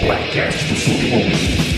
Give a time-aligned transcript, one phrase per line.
[0.00, 1.69] Blackcast do submundo.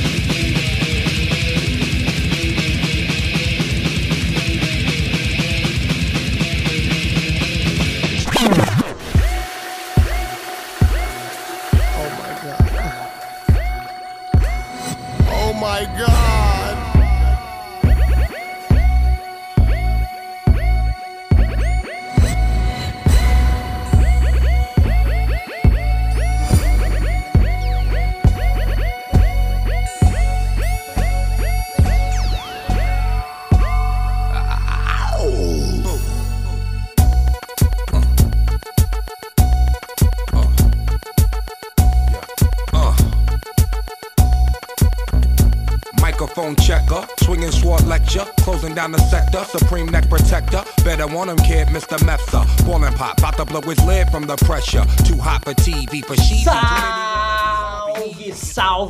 [55.43, 56.03] property TV.
[56.07, 56.22] pursued.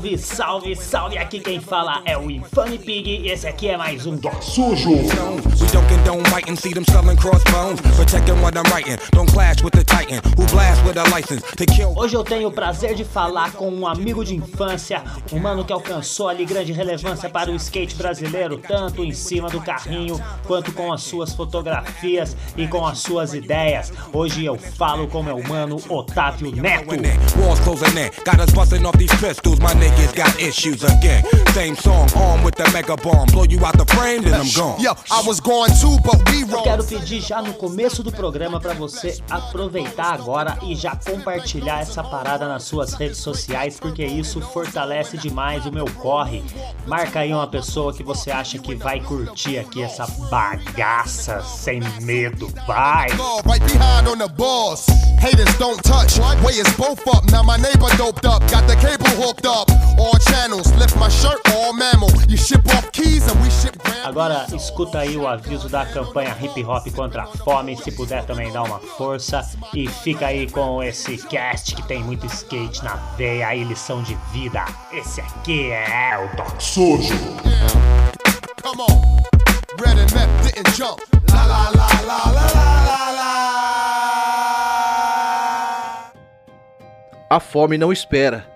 [0.03, 1.19] Salve, salve, salve!
[1.19, 4.91] Aqui quem fala é o Infame Pig e esse aqui é mais um Doc Sujo.
[4.91, 7.81] We don't condone see them selling crossbones.
[7.97, 11.67] Protecting what I'm writing, don't clash with the titan who blast with a license to
[11.67, 11.93] kill.
[11.97, 15.73] Hoje eu tenho o prazer de falar com um amigo de infância, um mano que
[15.73, 20.93] alcançou ali grande relevância para o skate brasileiro, tanto em cima do carrinho quanto com
[20.93, 23.93] as suas fotografias e com as suas ideias.
[24.13, 26.93] Hoje eu falo com meu mano Otávio Neto.
[27.39, 31.25] Walls closing in, got us busting off these pistols, my niggas got issues again.
[31.53, 34.81] Same song, armed with the mega bomb, blow you out the frame, then I'm gone.
[34.81, 38.61] Yo, I was going to, but we Eu quero pedir já no começo do programa
[38.61, 44.41] para você aproveitar agora e já compartilhar essa parada nas suas redes sociais, porque isso
[44.41, 46.43] fortalece demais o meu corre.
[46.87, 52.53] Marca aí uma pessoa que você acha que vai curtir aqui essa bagaça sem medo.
[52.67, 53.09] Vai!
[53.47, 54.87] Right behind on the boss.
[55.21, 56.19] Haters don't touch.
[56.45, 57.25] Way is both up.
[57.31, 58.43] Now my neighbor doped up.
[58.51, 59.71] Got the cable hooked up.
[59.99, 60.73] All channels.
[60.77, 62.11] Lift my shirt, all mammal.
[62.29, 63.73] You ship off keys and we ship
[64.05, 67.77] Agora escuta aí o aviso da campanha Hip Hop contra a Fome.
[67.77, 69.49] Se puder também dar uma força.
[69.73, 74.17] E fica aí com esse cast que tem muito skate na veia e lição de
[74.33, 74.65] vida.
[74.93, 77.15] Esse aqui é o Doc Sujo.
[78.61, 79.23] Come on.
[79.81, 81.01] Red and meth didn't jump.
[81.33, 83.23] La la la la la la la.
[87.31, 88.52] A fome não espera.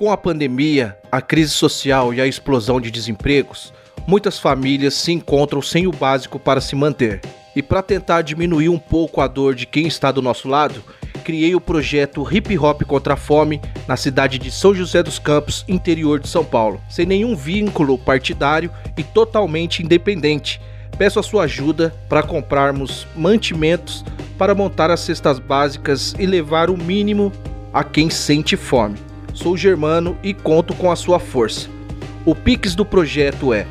[0.00, 3.70] Com a pandemia, a crise social e a explosão de desempregos,
[4.06, 7.20] muitas famílias se encontram sem o básico para se manter.
[7.54, 10.82] E para tentar diminuir um pouco a dor de quem está do nosso lado,
[11.22, 15.66] criei o projeto Hip Hop contra a Fome na cidade de São José dos Campos,
[15.68, 20.62] interior de São Paulo, sem nenhum vínculo partidário e totalmente independente.
[20.96, 24.02] Peço a sua ajuda para comprarmos mantimentos
[24.38, 27.30] para montar as cestas básicas e levar o mínimo
[27.70, 29.09] a quem sente fome.
[29.34, 31.68] Sou germano e conto com a sua força.
[32.24, 33.66] O Pix do projeto é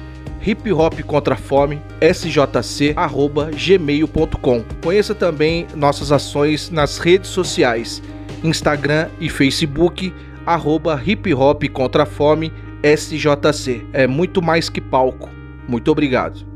[0.46, 4.64] hip hop contra a fome sjc@gmail.com.
[4.84, 8.02] Conheça também nossas ações nas redes sociais,
[8.44, 10.14] Instagram e Facebook
[10.46, 12.52] arroba hip hop contra a fome
[12.84, 13.86] sjc.
[13.94, 15.30] É muito mais que palco.
[15.68, 16.48] Muito obrigado.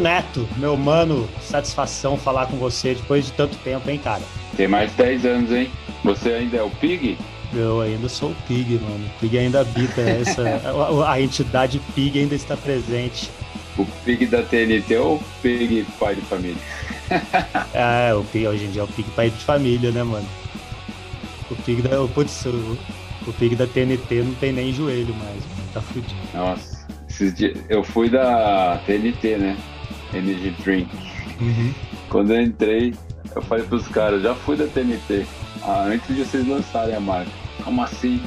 [0.00, 4.22] Neto, meu mano, satisfação falar com você depois de tanto tempo, hein, cara?
[4.56, 5.70] Tem mais de 10 anos, hein?
[6.02, 7.18] Você ainda é o Pig?
[7.52, 9.04] Eu ainda sou o Pig, mano.
[9.06, 10.42] O Pig ainda habita essa.
[11.04, 13.30] a, a, entidade Pig ainda está presente.
[13.76, 16.62] O Pig da TNT ou o Pig pai de família?
[17.74, 20.26] é, o Pig, hoje em dia é o Pig pai de família, né, mano?
[21.50, 22.06] O Pig da.
[22.14, 22.78] Putz, o,
[23.26, 25.70] o Pig da TNT não tem nem joelho mais, mano.
[25.74, 26.14] Tá fudido.
[26.32, 29.56] Nossa, esses dias, eu fui da TNT, né?
[30.14, 30.88] Energy Drink.
[31.40, 31.74] Uhum.
[32.08, 32.94] Quando eu entrei,
[33.34, 35.26] eu falei pros caras, já fui da TNT,
[35.62, 37.30] ah, antes de vocês lançarem a marca.
[37.64, 38.20] Como assim?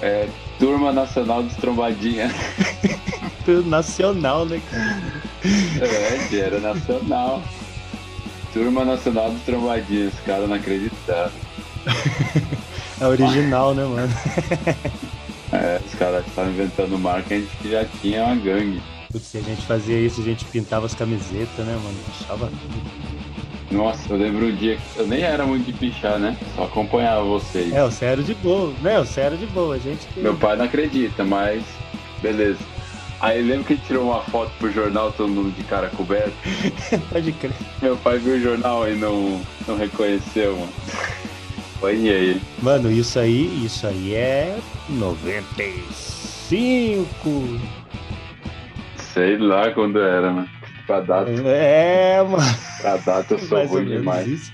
[0.00, 2.30] É, Turma Nacional dos Trombadinha.
[3.66, 5.02] nacional, né, cara?
[5.80, 7.42] É, era nacional.
[8.52, 11.32] Turma Nacional dos Trombadinha, os caras não acreditaram.
[13.00, 14.12] É original, né, mano?
[15.52, 18.80] É, os caras estavam inventando marca, a gente já tinha uma gangue.
[19.18, 21.98] Se a gente fazia isso, a gente pintava as camisetas, né, mano?
[22.20, 22.50] Achava
[23.70, 26.36] Nossa, eu lembro um dia que eu nem era muito de pichar, né?
[26.54, 27.72] Só acompanhava vocês.
[27.72, 28.72] É, o sério de boa.
[28.82, 29.76] Né, o sério de boa.
[29.76, 30.20] A gente que...
[30.20, 31.62] Meu pai não acredita, mas
[32.20, 32.58] beleza.
[33.22, 36.34] Aí lembro que ele tirou uma foto pro jornal, todo mundo de cara coberto.
[37.08, 37.54] Pode crer.
[37.80, 40.72] Meu pai viu o jornal e não, não reconheceu, mano.
[41.78, 42.42] Foi aí.
[42.60, 44.58] Mano, isso aí, isso aí é
[44.88, 47.60] 95.
[49.12, 50.48] Sei lá quando era, mano.
[50.86, 52.42] Pra data, É, mano.
[52.80, 54.26] pra data eu sou ruim demais.
[54.28, 54.52] isso.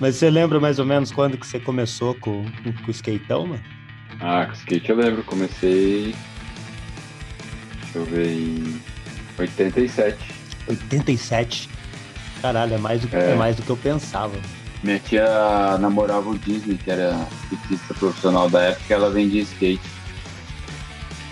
[0.00, 3.62] Mas você lembra mais ou menos quando que você começou com, com o skateão, mano?
[4.20, 6.14] Ah, com skate eu lembro, comecei.
[7.82, 8.80] Deixa eu ver em
[9.38, 10.16] 87.
[10.68, 11.68] 87.
[12.40, 13.32] Caralho, é mais do que, É.
[13.32, 14.34] é mais do que eu pensava.
[14.82, 19.80] Minha tia namorava o Disney, que era skatista profissional da época, ela vendia skate.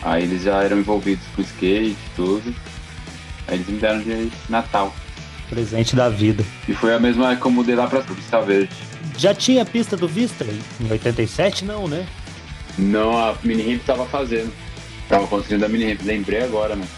[0.03, 2.55] Aí eles já eram envolvidos com skate e tudo.
[3.47, 4.95] Aí eles me deram de Natal.
[5.49, 6.45] Presente da vida.
[6.69, 8.73] E foi a mesma que eu mudei lá pra Vista Verde.
[9.17, 10.47] Já tinha a pista do Vista
[10.81, 11.65] em 87?
[11.65, 12.07] Não, né?
[12.79, 14.53] Não, a mini ramp tava fazendo.
[15.09, 16.89] Tava construindo a mini ramp, lembrei agora, mano.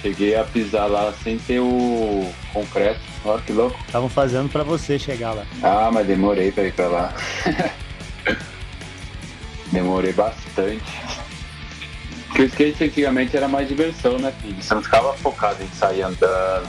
[0.00, 3.00] Cheguei a pisar lá sem ter o concreto.
[3.24, 3.76] Olha que louco.
[3.84, 5.44] Estavam fazendo pra você chegar lá.
[5.62, 7.14] Ah, mas demorei pra ir pra lá.
[9.72, 10.84] demorei bastante.
[12.38, 14.62] Porque o skate antigamente era mais diversão, né, filho?
[14.62, 16.68] Você não ficava focado em sair andando.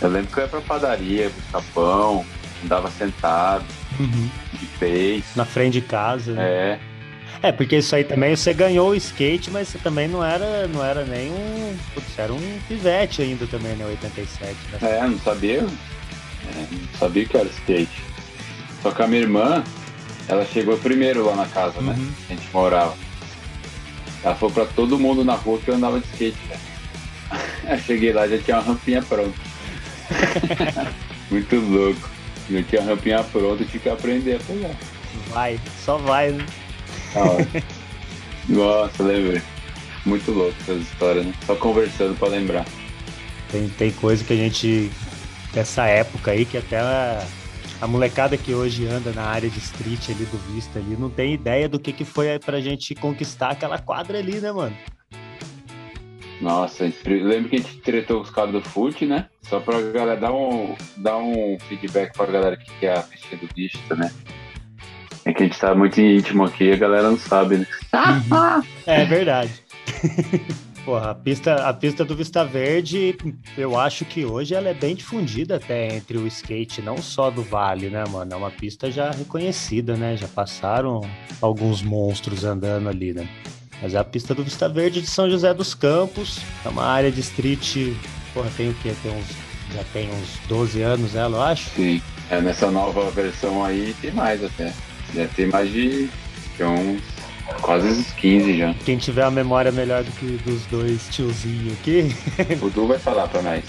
[0.00, 2.24] Eu lembro que eu ia pra padaria, buscar pão,
[2.64, 3.64] andava sentado,
[4.54, 5.24] de pace.
[5.36, 6.32] Na frente de casa.
[6.32, 6.42] né?
[6.42, 10.66] É, É, porque isso aí também você ganhou o skate, mas você também não era,
[10.68, 11.76] não era nem um.
[11.92, 13.84] Putz, era um pivete ainda também, né?
[13.84, 14.78] 87, né?
[14.80, 15.58] É, não sabia.
[15.58, 18.02] É, não sabia que era skate.
[18.82, 19.62] Só que a minha irmã,
[20.26, 21.92] ela chegou primeiro lá na casa, né?
[21.98, 22.12] Uhum.
[22.26, 23.09] Que a gente morava.
[24.22, 26.38] Ela falou pra todo mundo na rua que eu andava de skate.
[27.70, 29.38] Eu cheguei lá já tinha uma rampinha pronta.
[31.30, 32.10] Muito louco.
[32.50, 34.74] Já tinha a rampinha pronta, tive que aprender a pegar.
[35.28, 36.44] Vai, só vai, né?
[37.14, 37.46] Hora.
[38.48, 39.42] Nossa, lembrei.
[40.04, 41.34] Muito louco essas histórias, né?
[41.46, 42.64] Só conversando pra lembrar.
[43.50, 44.90] Tem, tem coisa que a gente.
[45.52, 46.80] Dessa época aí, que até
[47.80, 51.34] a, molecada que hoje anda na área de street ali do Vista ali, não tem
[51.34, 54.76] ideia do que, que foi pra gente conquistar aquela quadra ali, né, mano?
[56.40, 59.26] Nossa, lembro que a gente tretou os caras do FUT, né?
[59.42, 63.94] Só pra galera dar um, dar um feedback pra galera que quer assistir do Vista,
[63.94, 64.10] né?
[65.24, 67.66] É que a gente tá muito íntimo aqui e a galera não sabe, né?
[68.86, 69.52] É verdade.
[70.84, 73.16] Porra, a pista, a pista do Vista Verde,
[73.56, 77.42] eu acho que hoje ela é bem difundida até entre o skate, não só do
[77.42, 78.32] Vale, né, mano?
[78.32, 80.16] É uma pista já reconhecida, né?
[80.16, 81.02] Já passaram
[81.40, 83.28] alguns monstros andando ali, né?
[83.82, 87.10] Mas é a pista do Vista Verde de São José dos Campos, é uma área
[87.10, 87.94] de street,
[88.32, 88.94] porra, tem o quê?
[89.02, 89.26] Tem uns,
[89.74, 91.70] já tem uns 12 anos ela, eu acho.
[91.70, 92.02] Sim.
[92.30, 94.72] É, nessa nova versão aí tem mais até.
[95.12, 96.08] Deve ter mais de.
[96.56, 97.02] Tem uns
[97.60, 98.74] quase uns 15 já.
[98.84, 102.14] Quem tiver a memória melhor do que dos dois tiozinhos aqui,
[102.62, 103.64] O Du vai falar pra nós.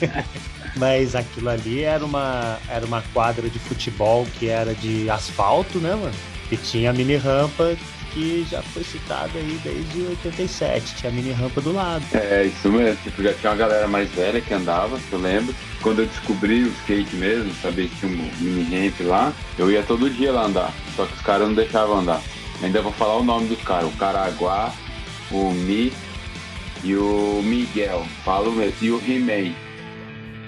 [0.76, 5.94] Mas aquilo ali era uma, era uma quadra de futebol que era de asfalto, né,
[5.94, 6.14] mano?
[6.50, 7.74] E tinha a mini rampa
[8.12, 10.94] que já foi citada aí desde 87.
[10.96, 12.02] Tinha a mini rampa do lado.
[12.14, 12.96] É, isso mesmo.
[13.02, 15.54] Tipo, já tinha uma galera mais velha que andava, que eu lembro.
[15.82, 19.82] Quando eu descobri o skate mesmo, sabia que tinha um mini ramp lá, eu ia
[19.82, 20.72] todo dia lá andar.
[20.94, 22.22] Só que os caras não deixavam andar.
[22.62, 23.92] Ainda vou falar o nome dos caras.
[23.92, 24.72] O Caraguá,
[25.30, 25.92] o Mi
[26.82, 28.04] e o Miguel.
[28.24, 28.76] Falo mesmo.
[28.80, 29.54] E o He-Man.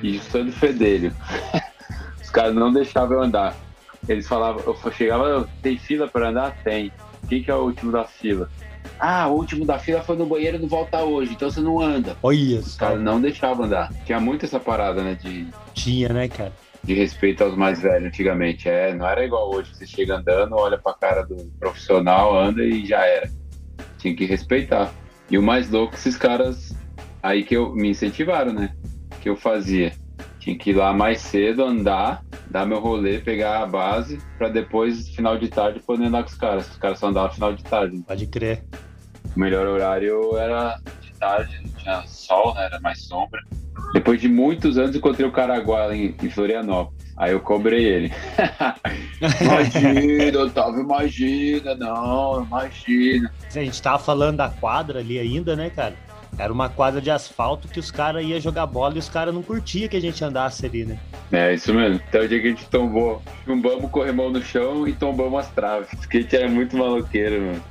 [0.03, 1.13] E o Sandro Fedelho.
[2.23, 3.55] os caras não deixavam eu andar.
[4.09, 6.57] Eles falavam, eu chegava, tem fila para andar?
[6.63, 6.93] Tem.
[7.29, 8.49] Quem que é o último da fila?
[8.99, 11.81] Ah, o último da fila foi no banheiro e não volta hoje, então você não
[11.81, 12.17] anda.
[12.23, 13.93] Olha Os caras não deixavam andar.
[14.05, 16.53] Tinha muito essa parada, né, de, Tinha, né, cara?
[16.89, 18.67] De respeito aos mais velhos antigamente.
[18.67, 22.87] É, não era igual hoje, você chega andando, olha pra cara do profissional, anda e
[22.87, 23.31] já era.
[23.99, 24.91] Tinha que respeitar.
[25.31, 26.75] E o mais louco, esses caras
[27.23, 28.75] aí que eu me incentivaram, né?
[29.21, 29.93] Que eu fazia.
[30.39, 35.11] Tinha que ir lá mais cedo, andar, dar meu rolê, pegar a base, pra depois,
[35.11, 36.71] final de tarde, poder andar com os caras.
[36.71, 38.03] Os caras só andavam final de tarde.
[38.07, 38.65] Pode crer.
[39.37, 42.65] O melhor horário era de tarde, não tinha sol, né?
[42.65, 43.43] Era mais sombra.
[43.93, 46.99] Depois de muitos anos, encontrei o Caraguá em, em Florianópolis.
[47.17, 48.13] Aí eu cobrei ele.
[49.41, 53.33] imagina, Otávio, imagina, não, imagina.
[53.49, 55.95] A gente tava falando da quadra ali ainda, né, cara?
[56.39, 59.43] Era uma quadra de asfalto que os caras iam jogar bola e os caras não
[59.43, 60.99] curtiam que a gente andasse ali, né?
[61.33, 62.01] É, isso mesmo.
[62.07, 65.51] Até o dia que a gente tombou, chumbamos o corrimão no chão e tombamos as
[65.51, 65.93] traves.
[65.93, 67.63] O skate era muito maloqueiro, mano.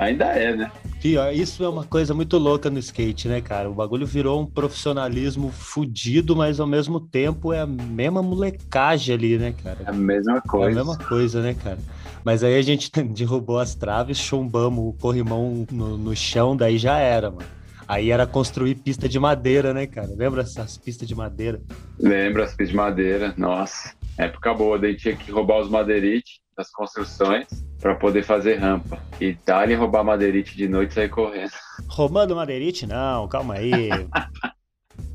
[0.00, 0.72] Ainda é, né?
[1.02, 3.68] Pior, isso é uma coisa muito louca no skate, né, cara?
[3.70, 9.36] O bagulho virou um profissionalismo fudido, mas ao mesmo tempo é a mesma molecagem ali,
[9.36, 9.76] né, cara?
[9.84, 10.68] É a mesma coisa.
[10.68, 11.78] É a mesma coisa, né, cara?
[12.24, 16.96] Mas aí a gente derrubou as traves, chumbamos o corrimão no, no chão, daí já
[16.96, 17.44] era, mano.
[17.86, 20.08] Aí era construir pista de madeira, né, cara?
[20.16, 21.60] Lembra essas pistas de madeira?
[21.98, 23.92] Lembra as pistas de madeira, nossa.
[24.16, 27.46] Época boa, daí tinha que roubar os madeirites das construções
[27.80, 28.98] para poder fazer rampa.
[29.20, 31.52] E dali roubar madeirite de noite e sair correndo.
[31.88, 32.86] Roubando madeirite?
[32.86, 33.88] Não, calma aí.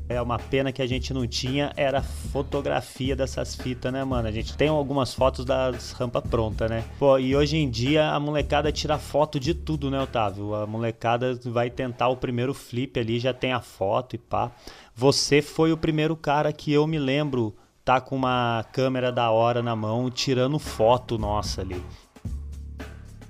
[0.08, 4.28] É uma pena que a gente não tinha, era fotografia dessas fitas, né, mano?
[4.28, 6.84] A gente tem algumas fotos das rampas prontas, né?
[6.96, 10.54] Pô, e hoje em dia a molecada tira foto de tudo, né, Otávio?
[10.54, 14.52] A molecada vai tentar o primeiro flip ali, já tem a foto e pá.
[14.94, 19.60] Você foi o primeiro cara que eu me lembro tá com uma câmera da hora
[19.60, 21.82] na mão, tirando foto nossa ali.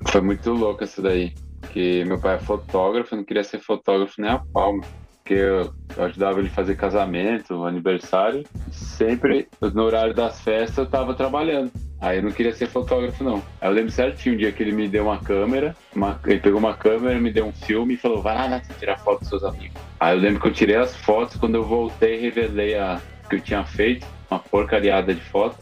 [0.09, 1.33] Foi muito louco isso daí.
[1.73, 4.83] Que meu pai é fotógrafo, eu não queria ser fotógrafo nem a palma
[5.27, 8.45] porque eu, ajudava ele a fazer casamento, aniversário.
[8.71, 11.73] Sempre no horário das festas eu tava trabalhando.
[12.01, 13.43] Aí eu não queria ser fotógrafo, não.
[13.61, 16.61] Aí eu lembro certinho um dia que ele me deu uma câmera, uma, ele pegou
[16.61, 19.77] uma câmera, me deu um filme e falou: vai lá, tirar foto dos seus amigos.
[19.99, 23.41] Aí eu lembro que eu tirei as fotos, quando eu voltei, revelei a que eu
[23.41, 25.57] tinha feito, uma porcariada de foto.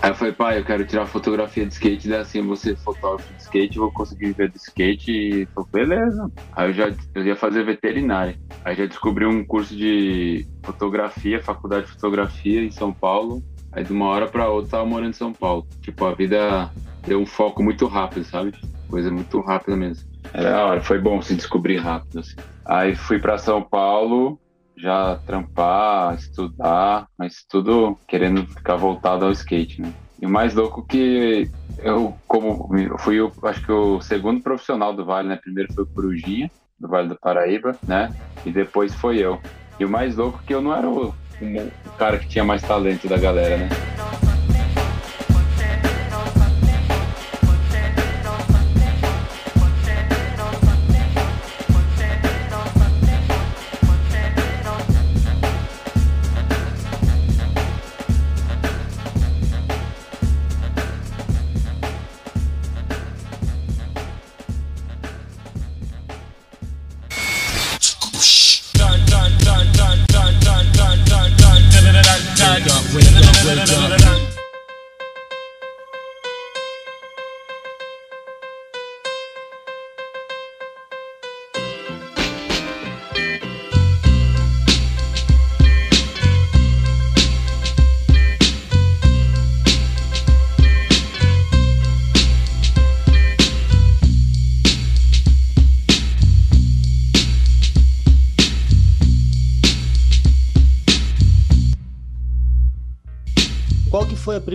[0.00, 3.42] Aí eu falei, pai, eu quero tirar fotografia de skate, daí assim, você fotógrafo de
[3.42, 5.10] skate, vou conseguir viver do skate.
[5.10, 6.32] E falei, beleza.
[6.52, 8.38] Aí eu já eu ia fazer veterinária.
[8.64, 13.42] Aí já descobri um curso de fotografia, faculdade de fotografia em São Paulo.
[13.72, 15.66] Aí de uma hora para outra tava morando em São Paulo.
[15.82, 16.70] Tipo, a vida
[17.06, 18.52] deu um foco muito rápido, sabe?
[18.88, 20.08] Coisa muito rápida mesmo.
[20.32, 22.36] Era foi bom se descobrir rápido, assim.
[22.64, 24.38] Aí fui para São Paulo,
[24.78, 29.92] já trampar, estudar, mas tudo querendo ficar voltado ao skate, né?
[30.20, 32.68] E o mais louco que eu, como
[32.98, 35.36] fui, eu, acho que o segundo profissional do Vale, né?
[35.36, 38.12] Primeiro foi o Corujinha, do Vale do Paraíba, né?
[38.44, 39.40] E depois foi eu.
[39.78, 43.08] E o mais louco que eu não era o, o cara que tinha mais talento
[43.08, 43.97] da galera, né?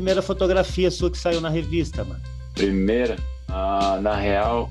[0.04, 2.20] Primeira fotografia sua que saiu na revista, mano?
[2.54, 3.16] Primeira?
[3.48, 4.70] Ah, na real,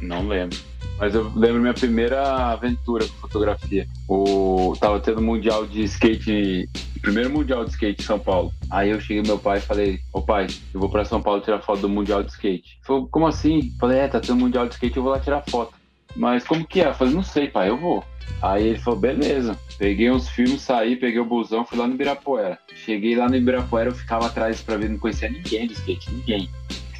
[0.00, 0.58] não lembro.
[0.98, 3.86] Mas eu lembro minha primeira aventura com fotografia.
[4.08, 6.66] O tava tendo mundial de skate,
[7.02, 8.50] primeiro mundial de skate em São Paulo.
[8.70, 11.60] Aí eu cheguei meu pai e falei: "Ô pai, eu vou para São Paulo tirar
[11.60, 12.78] foto do mundial de skate".
[12.78, 13.70] Ele falou: "Como assim?".
[13.78, 15.74] Falei: "É, tá tendo mundial de skate, eu vou lá tirar foto".
[16.16, 16.86] Mas como que é?
[16.86, 18.02] Eu falei: "Não sei, pai, eu vou".
[18.42, 19.58] Aí ele falou, beleza.
[19.78, 22.58] Peguei uns filmes, saí, peguei o busão, fui lá no Ibirapuera.
[22.84, 26.48] Cheguei lá no Ibirapuera, eu ficava atrás pra ver, não conhecia ninguém do skate, ninguém.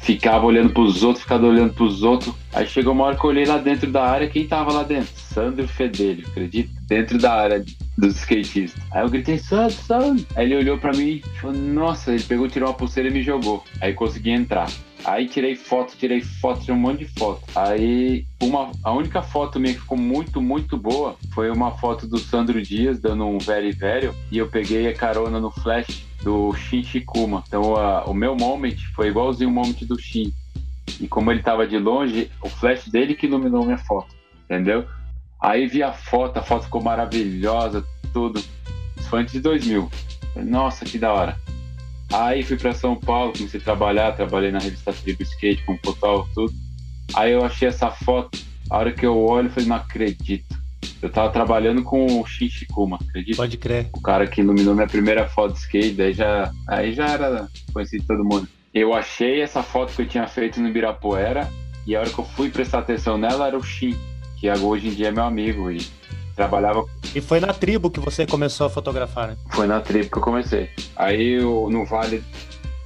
[0.01, 2.33] Ficava olhando pros outros, ficava olhando pros outros.
[2.53, 5.09] Aí chegou uma hora que eu olhei lá dentro da área, quem tava lá dentro?
[5.15, 6.69] Sandro Fedelho, acredita?
[6.87, 7.65] Dentro da área
[7.97, 8.79] dos skatistas.
[8.91, 10.25] Aí eu gritei, Sandro, Sandro.
[10.35, 13.23] Aí ele olhou pra mim e falou, nossa, ele pegou, tirou uma pulseira e me
[13.23, 13.63] jogou.
[13.81, 14.69] Aí consegui entrar.
[15.05, 17.43] Aí tirei foto, tirei foto, tirei um monte de foto.
[17.55, 22.17] Aí uma, a única foto minha que ficou muito, muito boa foi uma foto do
[22.17, 26.83] Sandro Dias dando um very velho e eu peguei a carona no flash do Shin
[26.83, 27.43] Shikuma.
[27.47, 30.33] Então a, o meu moment foi igualzinho o moment do Shin.
[30.99, 34.87] E como ele tava de longe, o flash dele que iluminou minha foto, entendeu?
[35.39, 38.39] Aí vi a foto, a foto ficou maravilhosa, tudo.
[38.97, 39.87] Isso foi antes de 2000.
[40.37, 41.44] Nossa, que da hora.
[42.13, 46.29] Aí fui para São Paulo, comecei a trabalhar, trabalhei na revista Tribo Skate, com fotógrafo,
[46.33, 46.53] tudo.
[47.13, 48.37] Aí eu achei essa foto,
[48.69, 50.55] a hora que eu olho, eu falei, não acredito.
[51.01, 53.37] Eu tava trabalhando com o Shinshikuma, acredita?
[53.37, 53.89] Pode crer.
[53.93, 58.05] O cara que iluminou minha primeira foto de skate, daí já, aí já era conhecido
[58.07, 58.47] todo mundo.
[58.73, 61.49] Eu achei essa foto que eu tinha feito no Ibirapuera,
[61.85, 63.95] e a hora que eu fui prestar atenção nela era o Shin,
[64.39, 65.71] que hoje em dia é meu amigo.
[65.71, 65.85] E
[66.35, 66.85] trabalhava.
[67.15, 69.37] E foi na tribo que você começou a fotografar, né?
[69.51, 70.69] Foi na tribo que eu comecei.
[70.95, 72.23] Aí eu, no Vale,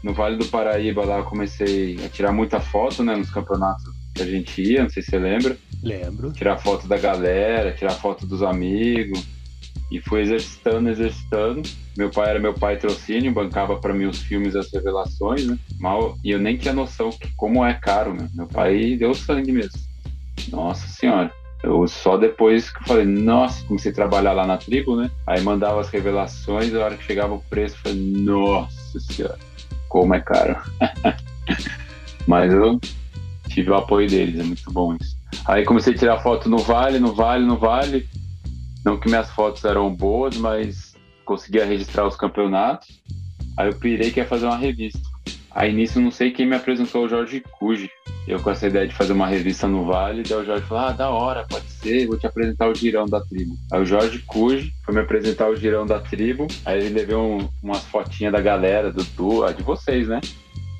[0.03, 4.21] no Vale do Paraíba lá eu comecei a tirar muita foto, né, nos campeonatos que
[4.21, 5.57] a gente ia, não sei se você lembra.
[5.81, 6.31] Lembro.
[6.33, 9.25] Tirar foto da galera, tirar foto dos amigos.
[9.91, 11.67] E fui exercitando, exercitando.
[11.97, 15.57] Meu pai era meu pai trocínio, bancava para mim os filmes as revelações, né?
[15.79, 18.27] Mal, e eu nem tinha noção que como é caro, meu.
[18.35, 19.79] Meu pai deu sangue mesmo.
[20.51, 21.33] Nossa senhora.
[21.61, 25.11] Eu só depois que falei, nossa, comecei a trabalhar lá na tribo, né?
[25.27, 29.37] Aí mandava as revelações, a hora que chegava o preço, eu falei, nossa senhora,
[29.89, 30.55] como é caro.
[32.25, 32.79] Mas eu
[33.49, 35.17] tive o apoio deles, é muito bom isso.
[35.45, 38.07] Aí comecei a tirar foto no vale, no vale, no vale.
[38.85, 43.01] Não que minhas fotos eram boas, mas conseguia registrar os campeonatos.
[43.57, 45.08] Aí eu pirei que ia fazer uma revista.
[45.51, 47.89] Aí nisso não sei quem me apresentou o Jorge Cuji.
[48.27, 50.91] Eu com essa ideia de fazer uma revista no Vale, daí o Jorge falou: Ah,
[50.91, 53.55] da hora, pode ser, vou te apresentar o girão da tribo.
[53.71, 56.47] Aí o Jorge Cuji foi me apresentar o girão da tribo.
[56.65, 60.21] Aí ele levou um, umas fotinhas da galera, do Du, de vocês, né?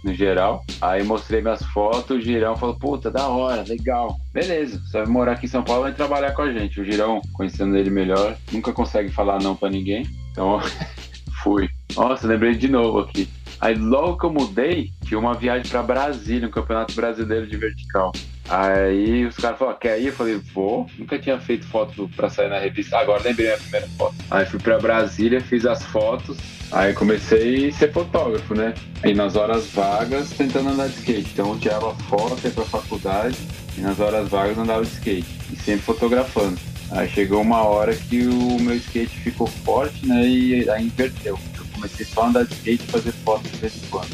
[0.04, 0.64] No geral.
[0.80, 4.18] Aí mostrei minhas fotos, o Girão falou, puta, da hora, legal.
[4.32, 6.80] Beleza, você vai morar aqui em São Paulo e trabalhar com a gente.
[6.80, 10.08] O Girão, conhecendo ele melhor, nunca consegue falar não para ninguém.
[10.32, 10.62] Então,
[11.44, 11.68] fui.
[11.96, 13.28] Nossa, lembrei de novo aqui.
[13.62, 18.12] Aí logo que eu mudei, tinha uma viagem para Brasília, um campeonato brasileiro de vertical.
[18.48, 20.08] Aí os caras falaram, quer ir?
[20.08, 20.88] Eu falei, vou.
[20.98, 22.98] Nunca tinha feito foto pra sair na revista.
[22.98, 24.16] Agora lembrei minha primeira foto.
[24.32, 26.38] Aí fui pra Brasília, fiz as fotos.
[26.72, 28.74] Aí comecei a ser fotógrafo, né?
[29.04, 31.30] E nas horas vagas tentando andar de skate.
[31.34, 33.38] Então eu tirava foto, ia pra faculdade.
[33.78, 35.28] E nas horas vagas andava de skate.
[35.52, 36.58] E sempre fotografando.
[36.92, 40.26] Aí chegou uma hora que o meu skate ficou forte, né?
[40.26, 41.38] E aí inverteu
[41.80, 44.10] comecei só a andar de skate e fazer foto de vez em quando.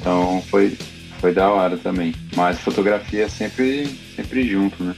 [0.00, 0.76] Então foi,
[1.20, 2.14] foi da hora também.
[2.34, 4.94] Mas fotografia sempre, sempre junto, né?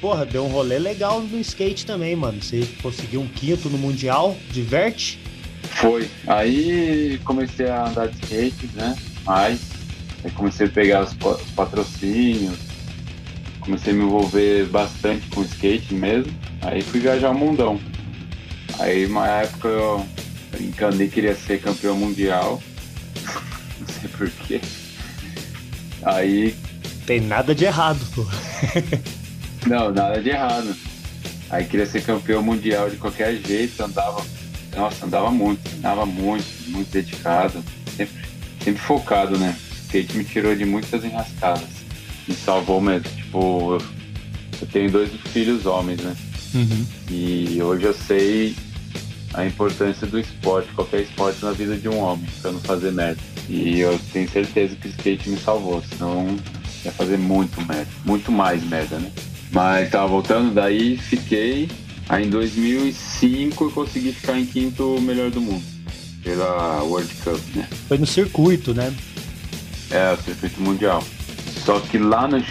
[0.00, 2.40] Porra, deu um rolê legal no skate também, mano.
[2.42, 5.18] Você conseguiu um quinto no Mundial, diverte?
[5.62, 6.08] Foi.
[6.26, 8.96] Aí comecei a andar de skate, né?
[9.24, 9.60] Mais.
[10.24, 12.58] Aí comecei a pegar os, os patrocínios.
[13.60, 16.32] Comecei a me envolver bastante com skate mesmo.
[16.62, 17.78] Aí fui viajar o mundão.
[18.78, 20.06] Aí uma época eu
[20.60, 22.62] Encanei queria ser campeão mundial.
[23.78, 24.60] Não sei porquê.
[26.02, 26.54] Aí.
[27.06, 28.26] Tem nada de errado, pô.
[29.66, 30.74] Não, nada de errado.
[31.50, 34.24] Aí queria ser campeão mundial de qualquer jeito, andava.
[34.76, 37.64] Nossa, andava muito, andava muito, muito dedicado.
[37.96, 38.24] Sempre,
[38.62, 39.56] sempre focado, né?
[39.70, 41.68] O skate me tirou de muitas enrascadas.
[42.26, 43.08] Me salvou mesmo.
[43.08, 43.82] Tipo, eu,
[44.60, 46.14] eu tenho dois filhos homens, né?
[46.54, 46.86] Uhum.
[47.10, 48.54] E hoje eu sei
[49.38, 53.20] a importância do esporte, qualquer esporte na vida de um homem, pra não fazer merda.
[53.48, 56.36] E eu tenho certeza que o skate me salvou, senão
[56.84, 59.12] ia fazer muito merda, muito mais merda, né?
[59.52, 61.70] Mas tava voltando, daí fiquei.
[62.08, 65.64] Aí em 2005 eu consegui ficar em quinto melhor do mundo,
[66.24, 67.68] pela World Cup, né?
[67.86, 68.92] Foi no circuito, né?
[69.90, 71.02] É, o circuito mundial.
[71.64, 72.42] Só que lá no,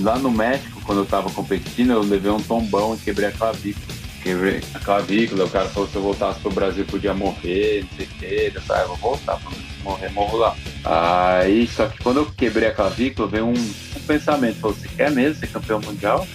[0.00, 4.01] lá no México, quando eu tava competindo, eu levei um tombão e quebrei a clavícula
[4.22, 7.96] quebrei a clavícula, o cara falou que se eu voltasse pro Brasil podia morrer, não
[7.96, 9.40] sei o que, eu falei, ah, vou voltar,
[9.82, 10.56] morrer, morro lá.
[10.84, 15.10] Aí, só que quando eu quebrei a clavícula, veio um, um pensamento, falou, você quer
[15.10, 16.26] mesmo ser campeão mundial?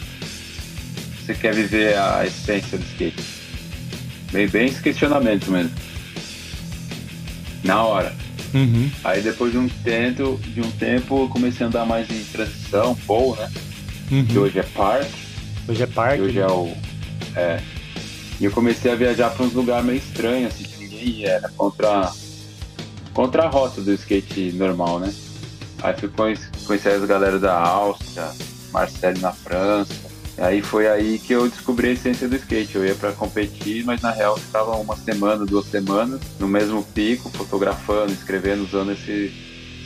[1.19, 3.23] Você quer viver a essência do skate?
[4.32, 5.71] Veio bem esse questionamento mesmo.
[7.63, 8.15] Na hora.
[8.54, 8.89] Uhum.
[9.04, 12.97] Aí depois de um tempo, de um tempo, eu comecei a andar mais em transição,
[13.06, 13.50] bowl, né?
[14.10, 14.26] Uhum.
[14.26, 15.10] Que hoje é park.
[15.67, 16.21] Hoje é park.
[16.21, 16.73] Hoje é o.
[17.36, 17.60] É,
[18.39, 21.50] e eu comecei a viajar para uns lugares meio estranhos, assim, que ninguém ia, era
[21.50, 22.12] contra,
[23.13, 25.13] contra a rota do skate normal, né?
[25.82, 26.10] Aí fui
[26.65, 28.32] conhecer as galera da Áustria,
[28.71, 29.93] Marcelo na França.
[30.38, 32.76] Aí foi aí que eu descobri a essência do skate.
[32.76, 37.30] Eu ia para competir, mas na real ficava uma semana, duas semanas, no mesmo pico,
[37.30, 39.34] fotografando, escrevendo, usando esse,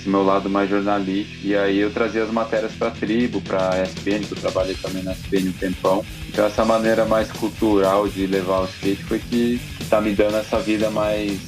[0.01, 1.45] esse meu lado mais jornalístico.
[1.45, 4.75] E aí eu trazia as matérias para a tribo, para a SPN, que eu trabalhei
[4.75, 6.05] também na SPN um tempão.
[6.27, 10.37] Então essa maneira mais cultural de levar o skate foi que, que tá me dando
[10.37, 11.39] essa vida mais,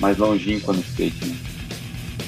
[0.00, 1.24] mais longínqua no skate.
[1.26, 1.36] Né?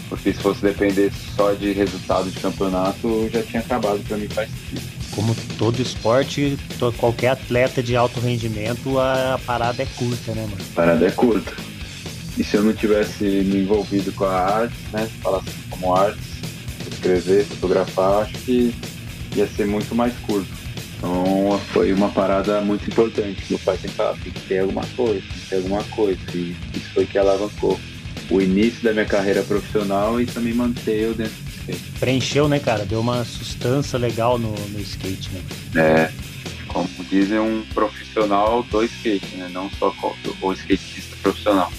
[0.09, 4.51] Porque se fosse depender só de resultado de campeonato, já tinha acabado para mim faz
[4.71, 4.87] tempo.
[5.13, 6.59] Como todo esporte,
[6.99, 10.63] qualquer atleta de alto rendimento, a parada é curta, né, mano?
[10.73, 11.72] A parada é curta.
[12.37, 15.09] E se eu não tivesse me envolvido com a arte, né?
[15.23, 16.19] Falasse como arte,
[16.91, 18.75] escrever, fotografar, acho que
[19.35, 20.49] ia ser muito mais curto.
[20.97, 23.45] Então foi uma parada muito importante.
[23.51, 26.21] Meu pai sempre falava, tem que ter alguma coisa, tem que ter alguma coisa.
[26.35, 27.79] E isso foi que alavancou
[28.31, 31.93] o início da minha carreira profissional e também manter eu dentro do skate.
[31.99, 32.85] Preencheu, né, cara?
[32.85, 35.43] Deu uma sustância legal no, no skate, né?
[35.75, 36.13] É,
[36.69, 39.51] como dizem, um profissional do skate, né?
[39.53, 39.95] Não só
[40.41, 41.71] o skatista profissional.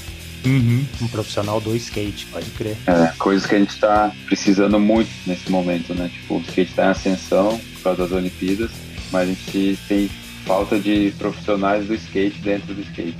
[0.45, 2.75] Uhum, um profissional do skate, pode crer.
[2.87, 6.09] É, coisas que a gente está precisando muito nesse momento, né?
[6.09, 8.71] Tipo, o skate está em ascensão por causa das Olimpíadas
[9.11, 10.09] Mas a gente tem
[10.45, 13.17] falta de profissionais do skate dentro do skate.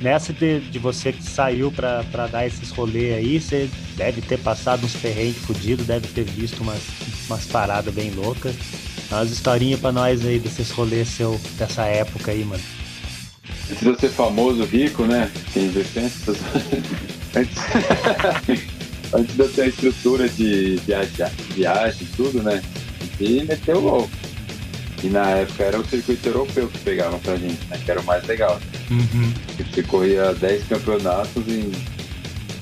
[0.00, 4.38] Nessa de, de você que saiu pra, pra dar esses rolês aí, você deve ter
[4.38, 6.82] passado uns perrengues fodidos, deve ter visto umas,
[7.26, 8.56] umas paradas bem loucas.
[9.08, 12.62] Dá umas historinhas pra nós aí desses rolês seu, dessa época aí, mano.
[13.70, 15.30] Antes de eu ser famoso, rico, né?
[15.52, 16.32] Tem licença.
[17.34, 17.56] Antes...
[19.12, 22.60] Antes de eu ter a estrutura de viajar, viagem e tudo, né?
[23.20, 24.10] E meteu louco.
[25.04, 27.78] E na época era o circuito europeu que pegava pra gente, né?
[27.84, 28.60] Que era o mais legal.
[28.90, 29.32] Uhum.
[29.56, 31.70] Você corria 10 campeonatos em,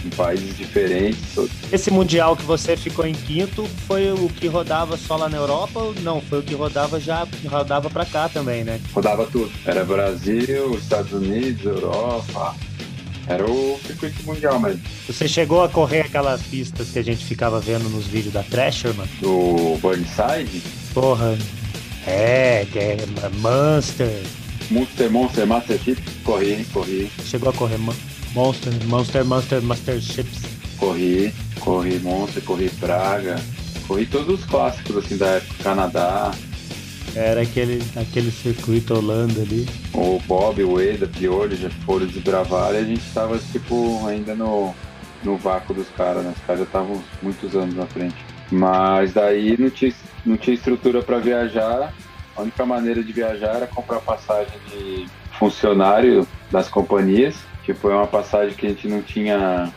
[0.04, 1.20] em países diferentes.
[1.72, 5.80] Esse mundial que você ficou em quinto foi o que rodava só lá na Europa?
[5.80, 8.80] ou Não, foi o que rodava já rodava pra cá também, né?
[8.92, 9.50] Rodava tudo.
[9.64, 12.54] Era Brasil, Estados Unidos, Europa.
[13.28, 14.82] Era o circuito mundial mesmo.
[15.06, 18.92] Você chegou a correr aquelas pistas que a gente ficava vendo nos vídeos da Thrasher,
[18.94, 19.08] mano?
[19.20, 20.60] Do Burnside,
[20.92, 21.38] Porra.
[22.04, 22.96] É, que é
[23.38, 24.22] Monster.
[24.70, 27.94] Monster, Monster, Master Chip, corri, corri, Chegou a correr Mon-
[28.34, 30.42] Monster, Monster, Monster, Master Chips.
[30.78, 33.36] corri, corri Monster, corri Praga,
[33.86, 36.32] corri todos os clássicos assim da época, Canadá,
[37.14, 39.68] Era aquele, aquele circuito Holanda ali.
[39.92, 44.74] o Bob, o Eda, Piolho já foram desbravar e a gente tava tipo ainda no,
[45.22, 46.32] no vácuo dos caras, né?
[46.34, 48.16] Os caras já estavam muitos anos na frente.
[48.50, 49.92] Mas daí não tinha,
[50.24, 51.92] não tinha estrutura para viajar.
[52.34, 55.06] A única maneira de viajar era comprar passagem de
[55.38, 57.34] funcionário das companhias.
[57.64, 59.72] Tipo, é uma passagem que a gente não tinha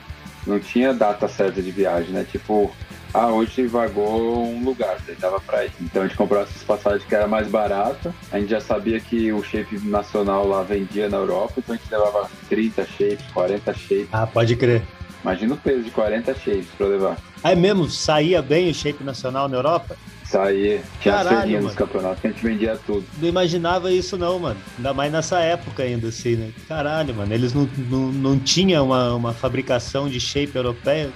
[0.45, 2.26] não tinha data certa de viagem, né?
[2.30, 2.71] Tipo,
[3.13, 5.71] ah, hoje vagou um lugar, daí dava pra ir.
[5.82, 8.13] Então a gente comprou essas passagens que era mais barata.
[8.32, 11.89] A gente já sabia que o shape nacional lá vendia na Europa, então a gente
[11.89, 14.08] levava 30 shapes, 40 shapes.
[14.12, 14.84] Ah, pode crer.
[15.24, 17.17] Imagina o peso de 40 shapes pra levar.
[17.43, 19.95] Aí mesmo, saía bem o shape nacional na Europa?
[20.25, 23.05] Saía, tinha Caralho, as nos campeonatos que a gente vendia tudo.
[23.19, 24.59] Não imaginava isso não, mano.
[24.77, 26.51] Ainda mais nessa época ainda, assim, né?
[26.67, 27.31] Caralho, mano.
[27.31, 31.11] Eles não, não, não tinham uma, uma fabricação de shape europeia.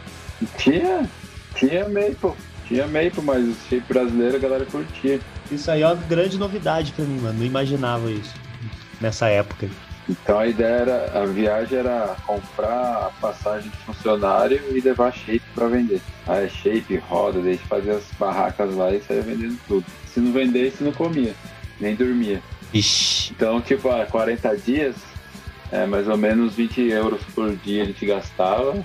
[0.57, 1.09] Tinha,
[1.55, 2.33] tinha Maple,
[2.67, 5.19] tinha Maple, mas o shape brasileiro a galera curtia.
[5.51, 7.39] Isso aí é uma grande novidade pra mim, mano.
[7.39, 8.33] Não imaginava isso
[9.01, 9.67] nessa época.
[10.09, 15.43] Então a ideia era, a viagem era comprar a passagem de funcionário e levar shape
[15.53, 16.01] para vender.
[16.25, 19.85] Aí shape, roda, daí a gente fazia as barracas lá e saía vendendo tudo.
[20.07, 21.35] Se não vendesse, não comia,
[21.79, 22.41] nem dormia.
[22.73, 23.33] Ixi.
[23.33, 24.95] Então, tipo, há 40 dias,
[25.71, 28.81] é, mais ou menos 20 euros por dia a gente gastava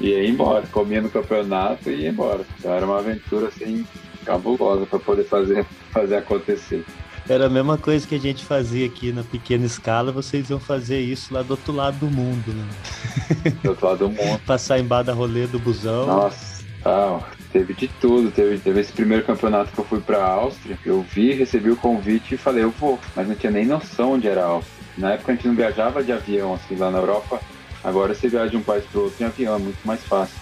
[0.00, 0.66] e ia embora.
[0.72, 2.46] Comia no campeonato e ia embora.
[2.58, 3.86] Então era uma aventura assim
[4.24, 6.82] cabulosa para poder fazer, fazer acontecer.
[7.32, 11.00] Era a mesma coisa que a gente fazia aqui na pequena escala, vocês iam fazer
[11.00, 13.52] isso lá do outro lado do mundo, né?
[13.62, 14.38] Do outro lado do mundo.
[14.44, 16.06] Passar embaixo da rolê do busão.
[16.06, 18.30] Nossa, ah, teve de tudo.
[18.30, 20.78] Teve, teve esse primeiro campeonato que eu fui pra Áustria.
[20.84, 23.00] Eu vi, recebi o convite e falei, eu vou.
[23.16, 24.84] Mas não tinha nem noção onde era a Áustria.
[24.98, 27.40] Na época a gente não viajava de avião, assim, lá na Europa.
[27.82, 30.36] Agora você viaja de um país pro outro em avião, é muito mais fácil.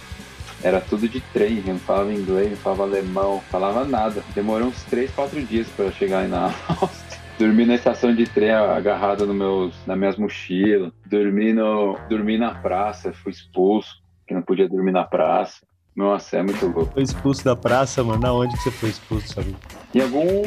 [0.62, 4.23] Era tudo de trem, eu não falava inglês, não falava alemão, não falava nada.
[4.35, 7.20] Demorou uns 3, 4 dias para chegar aí na Áustria.
[7.38, 10.92] Dormi na estação de trem agarrado no meus, nas minhas mochilas.
[11.07, 15.64] Dormi, no, dormi na praça, fui expulso, que não podia dormir na praça.
[16.00, 16.94] Nossa, é muito louco.
[16.94, 18.22] Foi expulso da praça, mano.
[18.22, 19.54] Na onde que você foi expulso, sabe?
[19.94, 20.42] Em algum.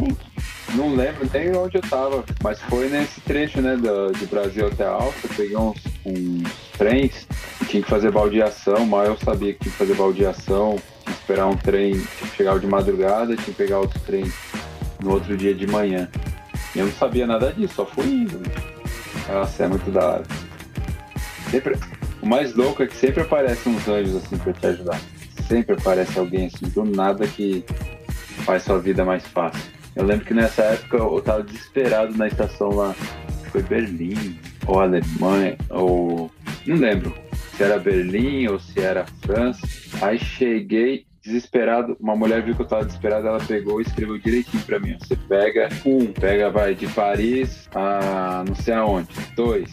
[0.73, 4.87] Não lembro nem onde eu tava, mas foi nesse trecho, né, do, de Brasil até
[4.87, 5.27] Alfa.
[5.27, 7.27] Peguei uns, uns trens
[7.61, 8.83] e tinha que fazer baldeação.
[8.83, 12.35] Mal eu sabia que tinha que fazer baldeação, tinha que esperar um trem, tinha que
[12.35, 14.23] chegar de madrugada, tinha que pegar outro trem
[15.03, 16.09] no outro dia de manhã.
[16.75, 18.39] E eu não sabia nada disso, só fui indo.
[18.39, 18.55] né?
[19.31, 20.23] Nossa, é muito da hora.
[21.51, 21.77] Sempre,
[22.23, 24.99] o mais louco é que sempre aparecem uns anjos assim pra te ajudar.
[25.47, 27.63] Sempre aparece alguém assim, do nada que
[28.45, 29.61] faz sua vida mais fácil.
[29.95, 32.93] Eu lembro que nessa época eu tava desesperado na estação lá.
[33.51, 36.31] Foi Berlim, ou Alemanha, ou.
[36.65, 37.13] Não lembro
[37.55, 39.67] se era Berlim ou se era França.
[40.01, 44.63] Aí cheguei desesperado, uma mulher viu que eu tava desesperado, ela pegou e escreveu direitinho
[44.63, 44.97] pra mim.
[44.99, 49.09] Você pega um, pega, vai, de Paris a não sei aonde.
[49.35, 49.71] Dois,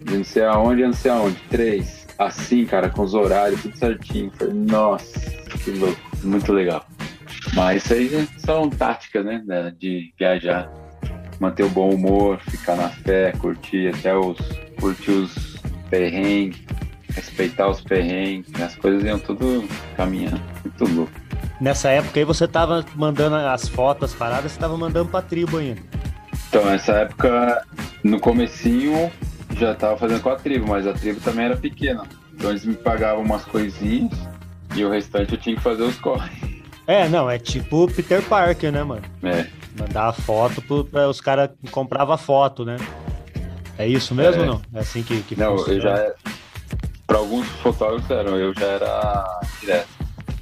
[0.00, 1.36] de não sei aonde a não sei aonde.
[1.48, 4.30] Três, assim, cara, com os horários, tudo certinho.
[4.36, 5.30] Falei, nossa,
[5.64, 6.84] que louco, muito legal.
[7.54, 10.70] Mas isso aí são táticas, né, né, de viajar.
[11.40, 14.38] Manter o bom humor, ficar na fé, curtir até os.
[14.80, 15.56] curtir os
[15.88, 16.60] perrengues,
[17.14, 20.42] respeitar os perrengues, as coisas iam tudo caminhando.
[20.64, 21.12] Muito louco.
[21.60, 25.58] Nessa época aí você tava mandando as fotos, as paradas, você tava mandando pra tribo
[25.58, 25.80] ainda.
[26.48, 27.64] Então, nessa época,
[28.02, 29.10] no comecinho,
[29.56, 32.04] já tava fazendo com a tribo, mas a tribo também era pequena.
[32.34, 34.12] Então eles me pagavam umas coisinhas
[34.74, 36.62] e o restante eu tinha que fazer os corre.
[36.86, 39.02] É, não, é tipo Peter Parker, né, mano?
[39.22, 39.46] É,
[39.78, 42.76] Mandar a foto para os caras compravam foto, né?
[43.76, 44.46] É isso mesmo É.
[44.46, 44.62] ou não?
[44.74, 45.74] É assim que, que Não, funciona?
[45.78, 46.12] eu já.
[47.06, 49.88] Para alguns fotógrafos eram, eu já era direto,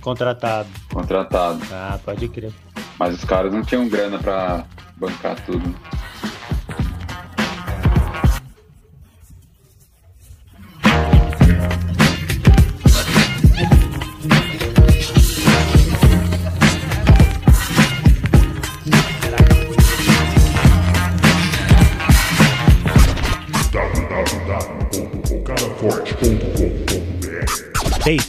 [0.00, 0.68] Contratado.
[0.92, 1.60] contratado.
[1.72, 2.52] Ah, pode crer.
[2.98, 4.64] Mas os caras não tinham grana pra
[4.96, 5.74] bancar tudo.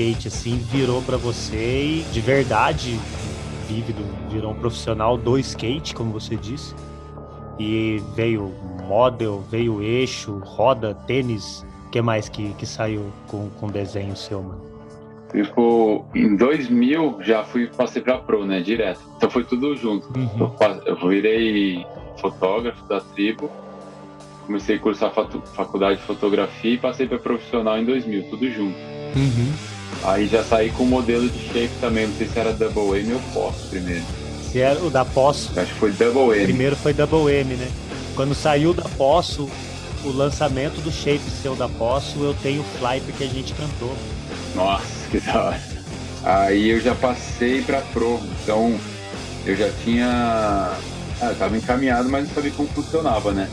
[0.00, 2.98] Skate assim virou pra você e de verdade
[3.68, 6.74] vívido virou um profissional do skate, como você disse.
[7.58, 8.52] E veio
[8.88, 11.64] model, veio eixo, roda, tênis.
[11.86, 14.60] O que mais que, que saiu com, com desenho seu, mano?
[15.32, 19.00] Tipo, em 2000 já fui, passei pra pro, né, direto.
[19.16, 20.08] Então foi tudo junto.
[20.38, 21.84] Eu, pa- eu virei
[22.20, 23.48] fotógrafo da tribo,
[24.46, 28.76] comecei a cursar faculdade de fotografia e passei para profissional em 2000, tudo junto.
[30.02, 33.20] Aí já saí com modelo de shape também, não sei se era Double M ou
[33.34, 34.02] Posso primeiro.
[34.50, 36.44] Se era o da Poço, Acho que foi Double M.
[36.46, 37.68] primeiro foi Double M, né?
[38.16, 39.48] Quando saiu da Poço,
[40.04, 43.94] o lançamento do shape seu da Poço, eu tenho o fly porque a gente cantou.
[44.54, 45.60] Nossa, que da hora.
[46.22, 48.78] Aí eu já passei pra Pro, então
[49.46, 50.72] eu já tinha.
[51.20, 53.48] Ah, eu tava encaminhado, mas não sabia como funcionava, né?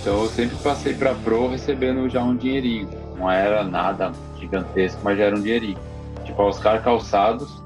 [0.00, 2.88] Então eu sempre passei pra Pro recebendo já um dinheirinho.
[3.18, 5.78] Não era nada gigantesco, mas já era um dinheirinho.
[6.24, 7.62] Tipo, a Oscar Calçados,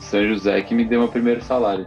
[0.00, 1.86] São José, que me deu meu primeiro salário.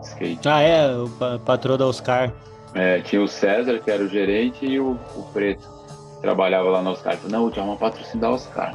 [0.00, 0.48] de Skate.
[0.48, 2.32] Ah, é, o pa- patrão da Oscar.
[2.74, 5.66] É, tinha o César, que era o gerente, e o, o Preto,
[6.16, 7.16] que trabalhava lá na Oscar.
[7.16, 8.74] Falou, não, o Djalma patrocina da Oscar.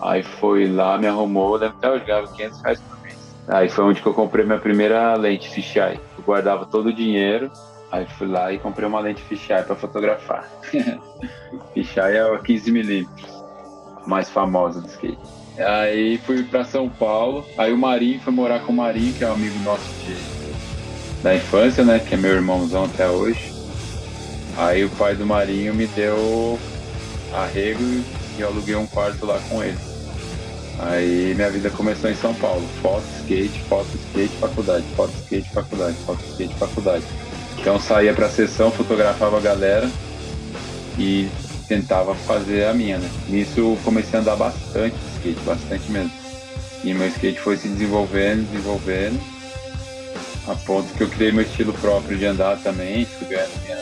[0.00, 3.16] Aí foi lá, me arrumou, eu lembro até hoje, ganhava 500 reais por mês.
[3.48, 5.98] Aí foi onde que eu comprei minha primeira lente fisheye.
[6.18, 7.50] Eu guardava todo o dinheiro,
[7.90, 10.44] aí fui lá e comprei uma lente fisheye para fotografar.
[11.72, 13.35] fisheye é a 15mm, a
[14.06, 15.18] mais famosa do skate.
[15.58, 19.28] Aí fui para São Paulo, aí o Marinho foi morar com o Marinho, que é
[19.28, 23.52] um amigo nosso de, da infância, né, que é meu irmãozão até hoje.
[24.58, 26.58] Aí o pai do Marinho me deu
[27.34, 27.82] arrego
[28.38, 29.78] e eu aluguei um quarto lá com ele.
[30.78, 32.66] Aí minha vida começou em São Paulo.
[32.82, 34.84] Foto, skate, foto, skate, faculdade.
[34.94, 35.96] Foto, skate, faculdade.
[36.04, 37.04] Foto, skate, faculdade.
[37.58, 39.90] Então saía pra sessão, fotografava a galera
[40.98, 41.28] e
[41.66, 43.10] tentava fazer a minha, né?
[43.28, 46.12] Nisso eu comecei a andar bastante de skate, bastante mesmo.
[46.84, 49.20] E meu skate foi se desenvolvendo, desenvolvendo,
[50.46, 53.76] a ponto que eu criei meu estilo próprio de andar também, fui ganhando minha,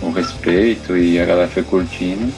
[0.00, 2.34] o respeito e a galera foi curtindo.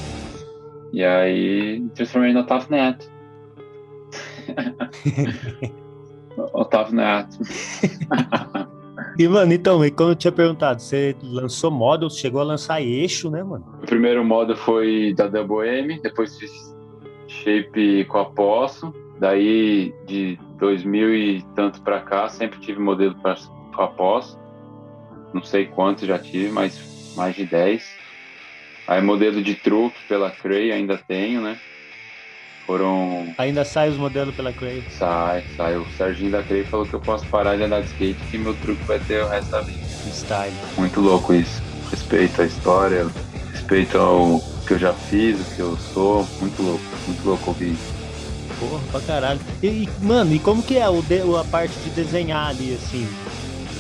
[0.92, 3.06] E aí me transformei no Otávio Neto.
[6.52, 7.38] Otávio Neto.
[9.18, 13.42] E, mano, então, como eu tinha perguntado, você lançou model, chegou a lançar eixo, né,
[13.42, 13.64] mano?
[13.82, 16.50] O primeiro modo foi da Double M, depois fiz
[17.28, 18.30] shape com a.
[19.18, 23.36] Daí de 2000 e tanto pra cá, sempre tive modelo pra-
[23.74, 24.38] com a Poço.
[25.34, 27.84] Não sei quantos já tive, mas mais de 10.
[28.88, 31.58] Aí modelo de truque pela Cray ainda tenho, né?
[32.70, 34.84] Foram Ainda sai os modelos pela Cray.
[34.96, 35.76] Sai, sai.
[35.76, 38.54] O Serginho da Crei falou que eu posso parar de andar de skate que meu
[38.54, 39.80] truque vai ter o resto da vida.
[40.12, 40.52] Style.
[40.78, 41.60] Muito louco isso.
[41.90, 43.08] Respeito à história,
[43.52, 46.24] respeito ao que eu já fiz, o que eu sou.
[46.40, 47.92] Muito louco, muito louco ouvir isso.
[48.60, 49.40] Porra, pra caralho.
[49.60, 53.04] E, e, mano, e como que é o de, a parte de desenhar ali, assim?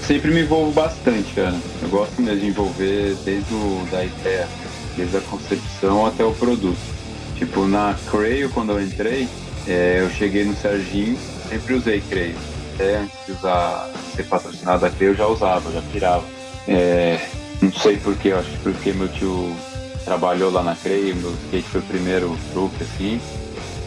[0.02, 1.54] Sempre me envolvo bastante, cara.
[1.80, 4.48] Eu gosto mesmo de envolver desde o, da ideia,
[4.96, 6.99] desde a concepção até o produto.
[7.40, 9.26] Tipo, na Creio, quando eu entrei,
[9.66, 12.36] é, eu cheguei no Serginho, sempre usei Creio.
[12.74, 16.26] Até antes de usar, ser patrocinado a Creio, eu já usava, já pirava.
[16.68, 17.18] É,
[17.62, 19.56] não sei porquê, acho que porque meu tio
[20.04, 23.18] trabalhou lá na Creio, meu skate foi o primeiro truque, assim.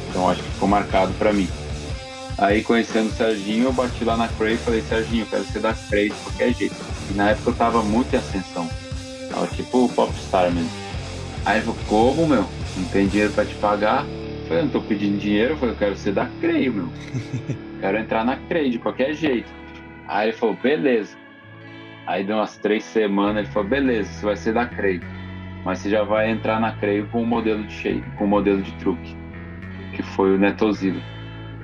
[0.10, 1.48] Então acho que ficou marcado para mim.
[2.40, 5.60] Aí conhecendo o Serginho, eu bati lá na Cray e falei, Serginho, eu quero ser
[5.60, 6.76] da Cray de qualquer jeito.
[7.12, 8.68] E na época eu tava muito em ascensão.
[9.30, 10.72] Tava tipo popstar mesmo.
[11.46, 12.63] Aí ele falou, como, meu?
[12.78, 14.06] Não tem dinheiro pra te pagar?
[14.06, 16.90] Eu falei, não tô pedindo dinheiro, eu falei, eu quero ser da Cray, meu.
[17.80, 19.50] quero entrar na Cray de qualquer jeito.
[20.08, 21.16] Aí ele falou, beleza.
[22.06, 25.02] Aí deu umas três semanas, ele falou, beleza, você vai ser da Cray.
[25.64, 28.28] Mas você já vai entrar na Cray com o um modelo de shape, com o
[28.28, 29.16] um modelo de truque.
[29.94, 31.02] Que foi o Netozilla.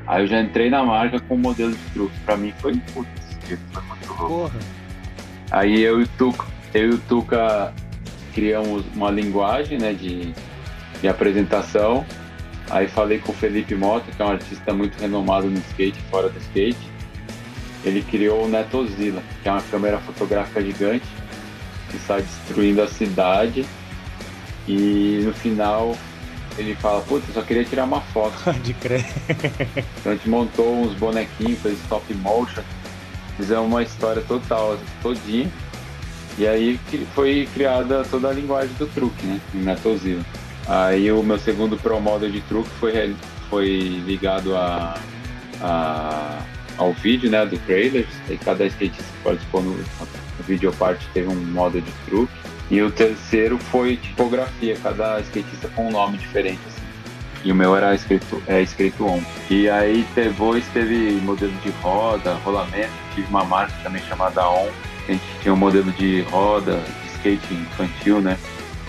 [0.07, 2.17] Aí eu já entrei na marca com o modelo de truque.
[2.25, 3.37] Pra mim foi, putz,
[3.71, 4.27] foi muito louco.
[4.27, 4.59] Porra.
[5.51, 7.73] Aí eu e o Tuca, eu e o Tuca
[8.33, 10.31] criamos uma linguagem né, de,
[11.01, 12.05] de apresentação.
[12.69, 16.29] Aí falei com o Felipe Mota, que é um artista muito renomado no skate, fora
[16.29, 16.77] do skate.
[17.83, 21.05] Ele criou o Netozilla, que é uma câmera fotográfica gigante
[21.89, 23.65] que sai destruindo a cidade.
[24.67, 25.97] E no final
[26.57, 28.37] ele fala, putz, eu só queria tirar uma foto.
[28.61, 29.05] De crer.
[29.99, 32.61] Então a gente montou uns bonequinhos, fez stop motion,
[33.37, 35.49] fizemos uma história total, todinha.
[36.37, 36.79] E aí
[37.13, 39.41] foi criada toda a linguagem do truque, né?
[39.53, 40.23] Em Metalzilla.
[40.67, 43.15] Aí o meu segundo Pro Model de truque foi,
[43.49, 43.67] foi
[44.05, 44.99] ligado a,
[45.61, 46.39] a,
[46.77, 47.45] ao vídeo, né?
[47.45, 48.09] Do trailers.
[48.29, 52.33] E cada skatista que participou no, no vídeo parte teve um model de truque.
[52.69, 56.59] E o terceiro foi tipografia, cada skatista com um nome diferente.
[56.67, 56.79] Assim.
[57.43, 59.21] E o meu era escrito, é, escrito on.
[59.49, 64.69] E aí depois teve modelo de roda, rolamento, tive uma marca também chamada On.
[65.07, 68.37] A gente tinha um modelo de roda, de skate infantil, né?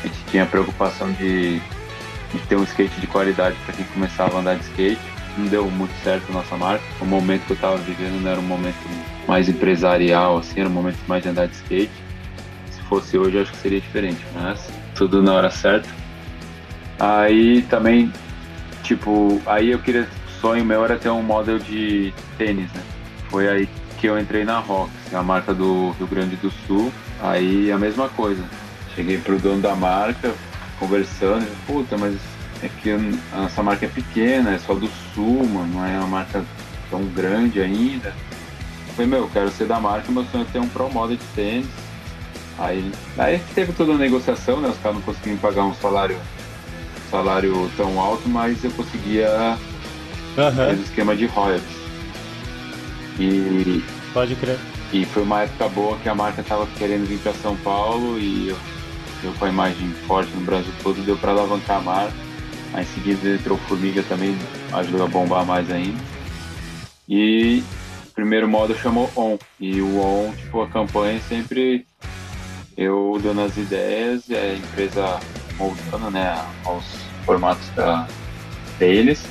[0.02, 4.40] A gente tinha preocupação de, de ter um skate de qualidade para quem começava a
[4.40, 5.00] andar de skate.
[5.38, 6.84] Não deu muito certo a nossa marca.
[7.00, 8.78] O momento que eu estava vivendo não era um momento
[9.28, 12.10] mais empresarial, assim, era um momento mais de andar de skate
[12.90, 15.88] fosse hoje, acho que seria diferente, mas tudo na hora certa.
[16.98, 18.12] Aí também,
[18.82, 20.08] tipo, aí eu queria,
[20.40, 22.82] sonho meu era ter um model de tênis, né?
[23.30, 26.92] Foi aí que eu entrei na Rox, a marca do Rio Grande do Sul.
[27.22, 28.42] Aí a mesma coisa.
[28.94, 30.34] Cheguei pro dono da marca,
[30.78, 32.16] conversando, puta, mas
[32.62, 36.06] é que a nossa marca é pequena, é só do Sul, mano, não é uma
[36.06, 36.44] marca
[36.90, 38.08] tão grande ainda.
[38.88, 41.16] Eu falei, meu, eu quero ser da marca, meu sonho é ter um Pro Model
[41.16, 41.68] de tênis
[42.60, 44.68] Aí, aí teve toda a negociação, né?
[44.68, 46.18] Os caras não conseguiam pagar um salário,
[47.10, 49.56] salário tão alto, mas eu conseguia
[50.36, 50.52] uhum.
[50.54, 51.80] fazer o esquema de royalties.
[53.18, 53.82] E.
[54.12, 54.58] Pode crer.
[54.92, 58.50] E foi uma época boa que a marca estava querendo vir para São Paulo e
[58.50, 58.58] eu,
[59.22, 62.14] eu com a imagem forte no Brasil todo deu para alavancar a marca.
[62.72, 64.36] Aí em seguida entrou Formiga também,
[64.72, 65.98] ajudou a bombar mais ainda.
[67.08, 67.64] E
[68.06, 69.36] o primeiro modo chamou On.
[69.58, 71.84] E o On, tipo, a campanha sempre
[72.76, 75.20] eu dando as ideias e a empresa
[75.58, 76.84] moldando né, aos
[77.26, 78.06] formatos da,
[78.78, 79.24] deles.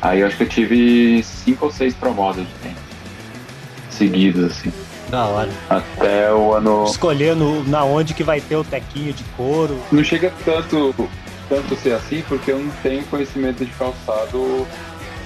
[0.00, 2.80] Aí eu acho que eu tive cinco ou seis Pro de tempo.
[3.90, 4.72] Seguidos, assim.
[5.12, 5.50] Da hora.
[5.68, 6.86] Até o ano.
[6.86, 9.78] Escolhendo na onde que vai ter o tequinho de couro.
[9.92, 10.94] Não chega tanto,
[11.50, 14.66] tanto ser assim, porque eu não tenho conhecimento de calçado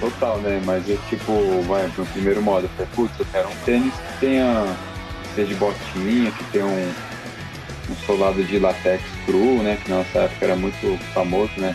[0.01, 0.61] total, né?
[0.65, 1.31] Mas eu tipo,
[1.69, 4.75] vai pro primeiro modo, eu falei, putz, eu quero um tênis que tenha.
[5.33, 6.93] seja de botinha, que tenha um
[7.89, 9.77] um solado de latex cru, né?
[9.81, 11.73] Que na nossa época era muito famoso, né?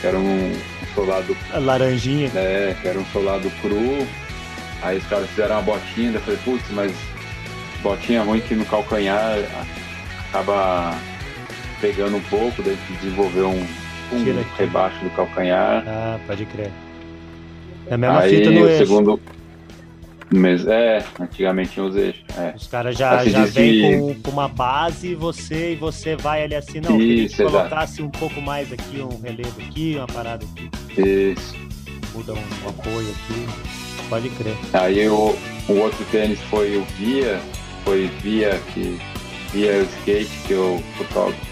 [0.00, 1.36] Que era um, um solado.
[1.52, 2.30] A laranjinha.
[2.36, 4.06] É, que era um solado cru.
[4.82, 6.92] Aí os caras fizeram uma botinha, eu falei, putz, mas
[7.82, 9.38] botinha ruim que no calcanhar
[10.28, 10.96] acaba
[11.80, 13.66] pegando um pouco, daí desenvolveu um,
[14.12, 15.84] um rebaixo do calcanhar.
[15.86, 16.70] Ah, pode crer.
[17.86, 18.86] É a mesma Aí, fita no o eixo.
[18.86, 19.20] segundo
[20.32, 22.22] mas é, antigamente tinha os eixos.
[22.38, 22.54] É.
[22.56, 26.54] Os caras já, já vêm com, com, uma base e você, e você vai ali
[26.54, 30.70] assim, não, Isso, que colocasse um pouco mais aqui, um relevo aqui, uma parada aqui.
[31.00, 31.56] Isso.
[32.14, 33.89] Muda um apoio aqui.
[34.08, 34.56] Pode crer.
[34.72, 35.36] Aí o,
[35.68, 37.40] o outro tênis foi o Via,
[37.84, 38.98] foi Via que
[39.52, 40.82] Via skate que eu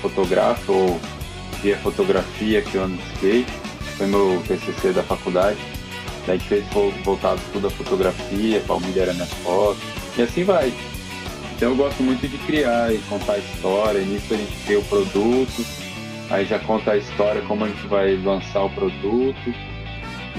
[0.00, 1.00] fotografo, ou
[1.62, 3.52] Via fotografia que eu ando de skate.
[3.96, 5.58] Foi meu TCC da faculdade.
[6.28, 6.64] Daí fez
[7.04, 9.82] voltado tudo a fotografia, Palmeiras era minhas fotos,
[10.16, 10.72] e assim vai.
[11.56, 15.64] Então eu gosto muito de criar e contar história, nisso a gente cria o produto,
[16.28, 19.54] aí já conta a história, como a gente vai lançar o produto,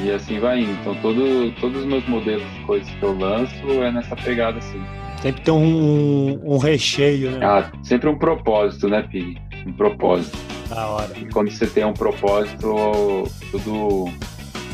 [0.04, 0.72] E assim vai indo.
[0.82, 4.82] Então todo, todos os meus modelos de coisas que eu lanço é nessa pegada assim.
[5.22, 7.46] Sempre tem um, um recheio, né?
[7.46, 9.38] Ah, sempre um propósito, né, Pig?
[9.66, 10.38] Um propósito.
[10.70, 11.10] Da hora.
[11.18, 14.06] E quando você tem um propósito, tudo,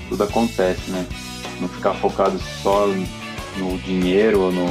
[0.09, 1.05] tudo acontece, né?
[1.59, 2.87] Não ficar focado só
[3.57, 4.67] no dinheiro ou no,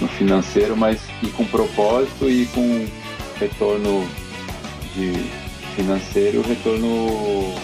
[0.00, 2.86] no financeiro, mas ir com propósito e com
[3.38, 4.06] retorno
[4.94, 5.12] de
[5.74, 7.54] financeiro, retorno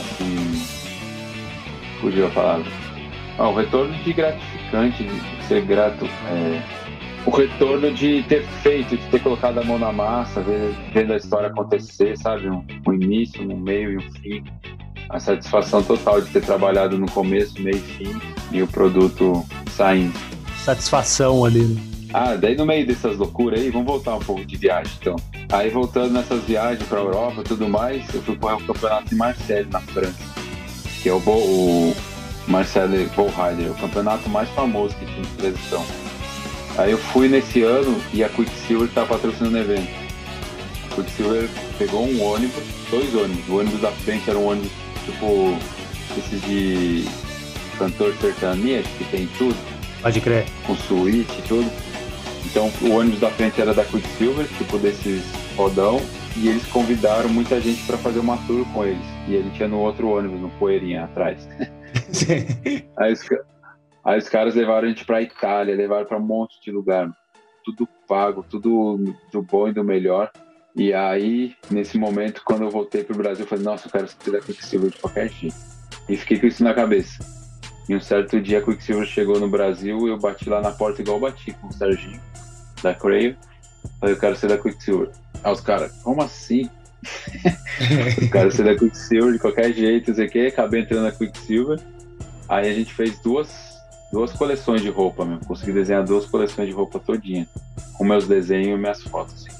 [0.00, 0.79] assim,
[2.00, 2.66] fugiu a palavra.
[3.38, 6.04] Ah, o retorno de gratificante, de ser grato.
[6.04, 6.62] É,
[7.26, 10.42] o retorno de ter feito, de ter colocado a mão na massa,
[10.92, 12.48] vendo a história acontecer, sabe?
[12.48, 14.44] Um, um início, um meio e um fim.
[15.08, 18.20] A satisfação total de ter trabalhado no começo, meio e fim
[18.52, 20.18] e o produto saindo.
[20.58, 21.80] Satisfação ali, né?
[22.12, 25.16] Ah, daí no meio dessas loucuras aí, vamos voltar um pouco de viagem então.
[25.52, 29.14] Aí voltando nessas viagens pra Europa e tudo mais, eu fui correr o campeonato de
[29.14, 30.18] Marseille na França,
[31.02, 31.96] que é o, Bo, o
[32.46, 35.84] Marcelo Bowrider, o campeonato mais famoso que tinha de televisão.
[36.78, 39.90] Aí eu fui nesse ano e a Quicksilver tá patrocinando o evento.
[40.90, 41.48] A Quicksilver
[41.78, 43.48] pegou um ônibus, dois ônibus.
[43.48, 44.70] O ônibus da frente era um ônibus
[45.04, 45.56] tipo
[46.16, 47.04] esses de
[47.78, 49.56] cantor sertanejo que tem tudo.
[50.02, 50.46] Pode crer.
[50.66, 51.70] Com suíte e tudo.
[52.46, 55.22] Então o ônibus da frente era da Quicksilver, tipo desses
[55.56, 56.00] rodão,
[56.36, 59.04] e eles convidaram muita gente para fazer uma tour com eles.
[59.28, 61.48] E ele tinha no outro ônibus, no Poeirinha atrás.
[62.98, 63.26] aí, os,
[64.04, 67.10] aí, os, caras levaram a gente pra Itália, levaram para um monte de lugar.
[67.64, 70.30] Tudo pago, tudo do bom e do melhor.
[70.74, 74.30] E aí, nesse momento, quando eu voltei pro Brasil, eu falei, nossa, eu quero ser
[74.30, 75.56] da Quicksilver de qualquer jeito.
[76.08, 77.24] E fiquei com isso na cabeça.
[77.88, 81.18] E um certo dia a Quicksilver chegou no Brasil, eu bati lá na porta igual
[81.18, 82.20] bati com o Serginho,
[82.82, 83.36] da Crave.
[83.98, 85.10] Falei, eu quero ser da Quicksilver.
[85.42, 86.70] Aí os caras, como assim?
[88.20, 90.46] Eu quero ser da Quicksilver de qualquer jeito, sei o que.
[90.46, 91.80] Acabei entrando na Quicksilver.
[92.48, 93.48] Aí a gente fez duas,
[94.12, 95.44] duas coleções de roupa mesmo.
[95.46, 97.46] Consegui desenhar duas coleções de roupa todinha.
[97.94, 99.34] Com meus desenhos e minhas fotos.
[99.34, 99.56] Assim.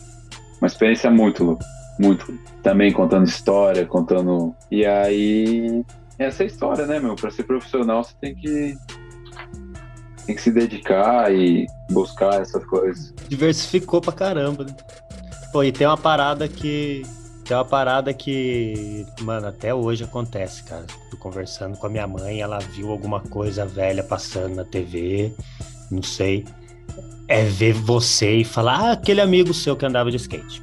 [0.60, 1.64] Uma experiência muito louca.
[1.98, 2.32] Muito.
[2.62, 4.54] Também contando história, contando.
[4.70, 5.84] E aí.
[6.18, 7.14] Essa é história, né, meu?
[7.14, 8.76] Pra ser profissional, você tem que
[10.30, 13.12] tem que se dedicar e buscar essas coisas.
[13.28, 14.74] Diversificou pra caramba, né?
[15.52, 17.02] Pô, e tem uma parada que.
[17.50, 20.84] Tem uma parada que, mano, até hoje acontece, cara.
[21.10, 25.34] Tô conversando com a minha mãe, ela viu alguma coisa velha passando na TV,
[25.90, 26.46] não sei.
[27.26, 30.62] É ver você e falar, ah, aquele amigo seu que andava de skate.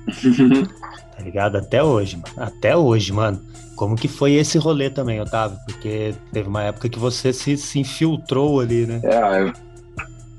[1.12, 1.58] tá ligado?
[1.58, 2.34] Até hoje, mano.
[2.38, 3.46] Até hoje, mano.
[3.76, 5.60] Como que foi esse rolê também, Otávio?
[5.66, 9.02] Porque teve uma época que você se, se infiltrou ali, né?
[9.04, 9.54] É, eu,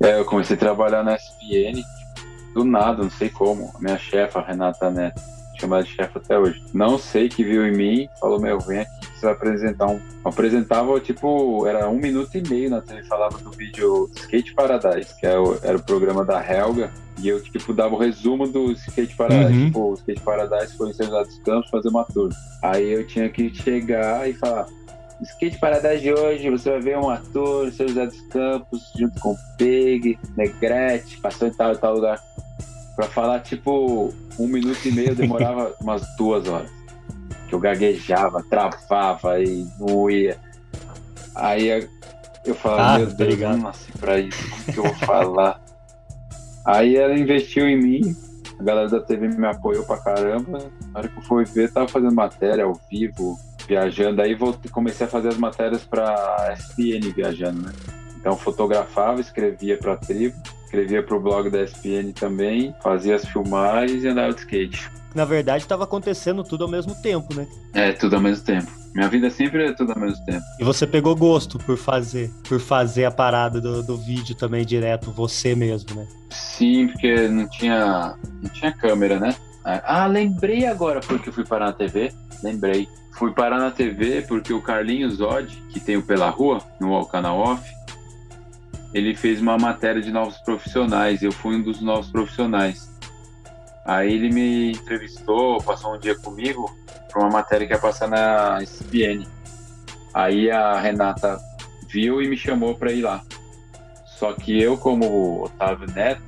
[0.01, 1.83] é, eu comecei a trabalhar na SPN
[2.55, 3.71] do nada, não sei como.
[3.75, 5.21] A minha chefa, Renata Neto,
[5.59, 6.61] chamada de chefe até hoje.
[6.73, 9.99] Não sei que viu em mim, falou, meu, vem aqui que você vai apresentar um.
[10.23, 15.25] Apresentava, tipo, era um minuto e meio na TV, falava do vídeo Skate Paradise, que
[15.25, 16.91] era é o, era o programa da Helga,
[17.21, 19.53] e eu, tipo, dava o resumo do Skate Paradise.
[19.53, 19.65] Uhum.
[19.65, 22.29] Tipo, o Skate Paradise foi em São José dos Campos fazer uma tour.
[22.63, 24.67] Aí eu tinha que chegar e falar.
[25.21, 29.35] Skate Paradise de hoje, você vai ver um ator, São José dos Campos, junto com
[29.57, 32.23] Peg, Negrete, passou em tal e tal lugar
[32.99, 36.69] Pra falar, tipo, um minuto e meio demorava umas duas horas.
[37.47, 40.37] Que eu gaguejava, travava e não ia.
[41.33, 41.87] Aí
[42.45, 45.61] eu falava, ah, meu Deus, eu não nasci pra isso, como que eu vou falar?
[46.67, 48.17] Aí ela investiu em mim,
[48.59, 50.69] a galera da TV me apoiou pra caramba.
[50.91, 54.21] Na hora que eu fui ver, tava fazendo matéria ao vivo, viajando.
[54.21, 57.71] Aí voltei, comecei a fazer as matérias pra SPN viajando, né?
[58.17, 60.35] Então fotografava, escrevia pra tribo
[60.69, 64.89] escrevia pro blog da ESPN também, fazia as filmagens e andava de skate.
[65.15, 67.47] Na verdade, estava acontecendo tudo ao mesmo tempo, né?
[67.73, 68.71] É, tudo ao mesmo tempo.
[68.93, 70.43] Minha vida sempre é tudo ao mesmo tempo.
[70.59, 75.11] E você pegou gosto por fazer, por fazer a parada do, do vídeo também direto,
[75.11, 76.07] você mesmo, né?
[76.29, 79.35] Sim, porque não tinha, não tinha câmera, né?
[79.63, 82.11] Ah, lembrei agora porque eu fui parar na TV.
[82.43, 82.87] Lembrei.
[83.13, 87.37] Fui parar na TV porque o Carlinhos Odd, que tem o Pela Rua, no canal
[87.37, 87.61] off,
[88.93, 91.21] ele fez uma matéria de novos profissionais.
[91.21, 92.89] Eu fui um dos novos profissionais.
[93.85, 96.69] Aí ele me entrevistou, passou um dia comigo
[97.09, 99.27] para uma matéria que ia passar na SPN.
[100.13, 101.39] Aí a Renata
[101.87, 103.23] viu e me chamou para ir lá.
[104.05, 106.21] Só que eu, como Otávio Neto,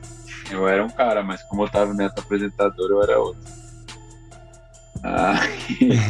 [0.50, 3.61] eu era um cara, mas como Otávio Neto apresentador, eu era outro.
[5.04, 5.40] Ah,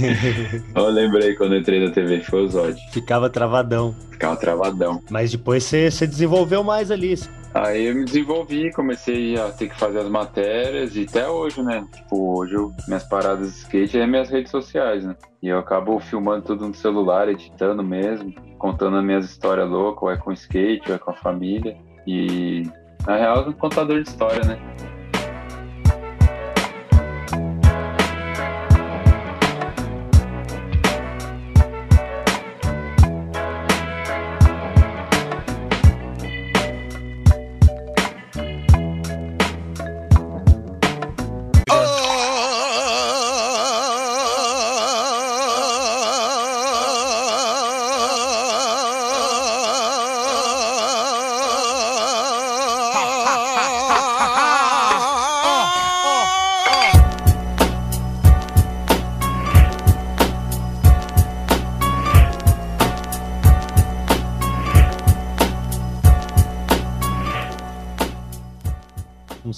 [0.76, 2.78] eu lembrei quando entrei na TV, foi o Zod.
[2.92, 3.96] Ficava travadão.
[4.12, 5.02] Ficava travadão.
[5.10, 7.16] Mas depois você, você desenvolveu mais ali.
[7.54, 11.86] Aí eu me desenvolvi, comecei a ter que fazer as matérias e até hoje, né?
[11.94, 15.16] Tipo, hoje eu, minhas paradas de skate é minhas redes sociais, né?
[15.44, 20.12] E eu acabo filmando tudo no celular, editando mesmo, contando as minhas histórias loucas, ou
[20.12, 21.78] é com skate, ou é com a família.
[22.08, 22.64] E
[23.06, 24.58] na real, é um contador de história, né?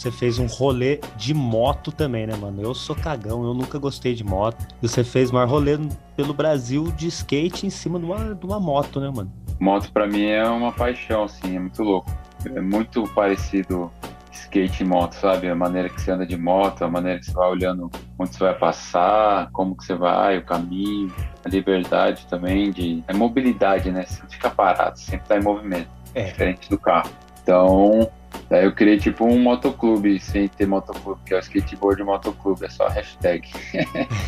[0.04, 2.62] Você fez um rolê de moto também, né, mano?
[2.62, 4.68] Eu sou cagão, eu nunca gostei de moto.
[4.82, 5.80] E você fez o maior rolê
[6.18, 9.32] pelo Brasil de skate em cima de uma, de uma moto, né, mano?
[9.62, 12.12] Moto pra mim é uma paixão, assim, é muito louco.
[12.54, 13.90] É muito parecido
[14.30, 15.48] skate e moto, sabe?
[15.48, 17.90] A maneira que você anda de moto, a maneira que você vai olhando
[18.20, 23.02] onde você vai passar, como que você vai, o caminho, a liberdade também de...
[23.08, 24.04] É mobilidade, né?
[24.06, 25.88] Você não fica parado, sempre tá em movimento.
[26.14, 26.24] É.
[26.26, 27.10] Diferente do carro.
[27.42, 28.10] Então,
[28.50, 32.70] daí eu criei tipo um motoclube, sem ter motoclube, que é o skateboard motoclube, é
[32.70, 33.50] só hashtag.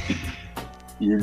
[0.99, 1.18] e,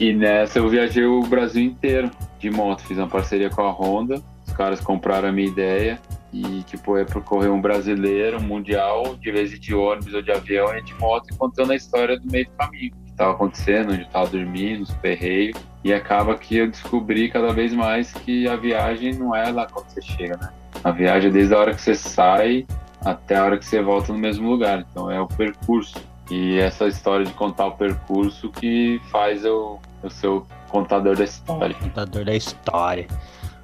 [0.00, 4.22] e nessa eu viajei o Brasil inteiro de moto, fiz uma parceria com a Honda,
[4.46, 6.00] os caras compraram a minha ideia
[6.32, 10.74] e tipo, é percorrer um brasileiro, um mundial, de vez de ônibus ou de avião
[10.76, 13.92] e de moto, e contando a história do meio do caminho, o que estava acontecendo,
[13.92, 18.56] onde estava dormindo, os perreios, e acaba que eu descobri cada vez mais que a
[18.56, 20.50] viagem não é lá quando você chega, né?
[20.84, 22.66] A viagem é desde a hora que você sai
[23.04, 24.84] até a hora que você volta no mesmo lugar.
[24.90, 25.98] Então é o percurso.
[26.30, 31.24] E essa história de contar o percurso que faz eu, eu ser o contador da
[31.24, 31.74] história.
[31.74, 33.06] Contador da história.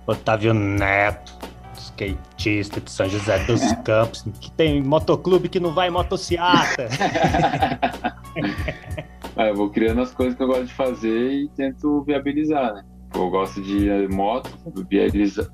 [0.06, 1.34] Otávio Neto,
[1.76, 6.88] skatista de São José dos Campos, que tem motoclube que não vai motociata.
[9.36, 12.84] Ah, eu vou criando as coisas que eu gosto de fazer e tento viabilizar, né?
[13.14, 15.46] Eu gosto de moto, vou viabilizar,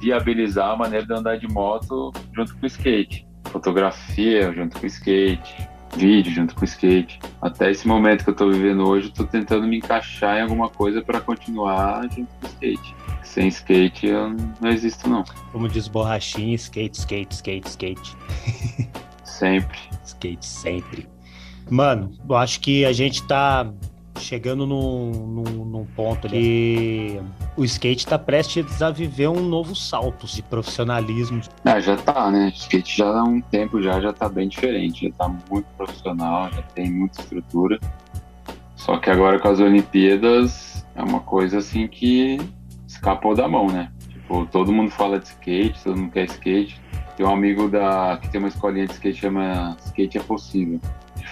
[0.00, 3.26] viabilizar a maneira de andar de moto junto com o skate.
[3.44, 7.18] Fotografia junto com o skate, vídeo junto com o skate.
[7.40, 10.68] Até esse momento que eu tô vivendo hoje, eu tô tentando me encaixar em alguma
[10.68, 12.94] coisa para continuar junto com o skate.
[13.22, 15.22] Sem skate eu não existo não.
[15.52, 18.16] Como diz Borrachinha, skate, skate, skate, skate.
[19.24, 19.78] Sempre.
[20.04, 21.08] Skate sempre.
[21.70, 23.70] Mano, eu acho que a gente tá
[24.18, 27.20] chegando num, num, num ponto ali que
[27.56, 31.40] o skate tá prestes a viver um novo salto de profissionalismo.
[31.64, 32.46] Ah, já tá, né?
[32.46, 36.50] O skate já há um tempo já, já tá bem diferente, já tá muito profissional,
[36.52, 37.78] já tem muita estrutura.
[38.76, 42.38] Só que agora com as Olimpíadas é uma coisa assim que
[42.86, 43.90] escapou da mão, né?
[44.08, 46.80] Tipo, todo mundo fala de skate, todo mundo quer skate.
[47.16, 50.80] Tem um amigo da que tem uma escolinha de skate que chama Skate é Possível.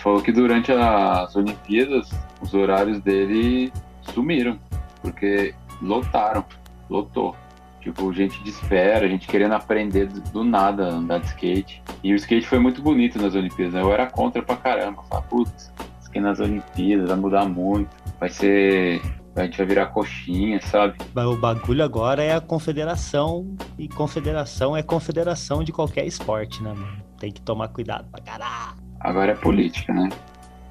[0.03, 3.73] Falou que durante as Olimpíadas os horários dele
[4.15, 4.59] sumiram,
[5.03, 6.45] porque lotaram,
[6.89, 7.35] lotou.
[7.81, 11.83] Tipo, gente de espera, gente querendo aprender do, nada andar de skate.
[12.03, 13.81] E o skate foi muito bonito nas Olimpíadas, né?
[13.81, 15.05] Eu era contra pra caramba.
[15.09, 15.73] Falei, putz,
[16.03, 17.89] skate nas Olimpíadas vai mudar muito.
[18.19, 19.01] Vai ser.
[19.37, 20.97] A gente vai virar coxinha, sabe?
[21.15, 27.05] O bagulho agora é a confederação, e confederação é confederação de qualquer esporte, né, mano?
[27.21, 28.86] Tem que tomar cuidado pra caralho.
[29.01, 30.09] Agora é política, né?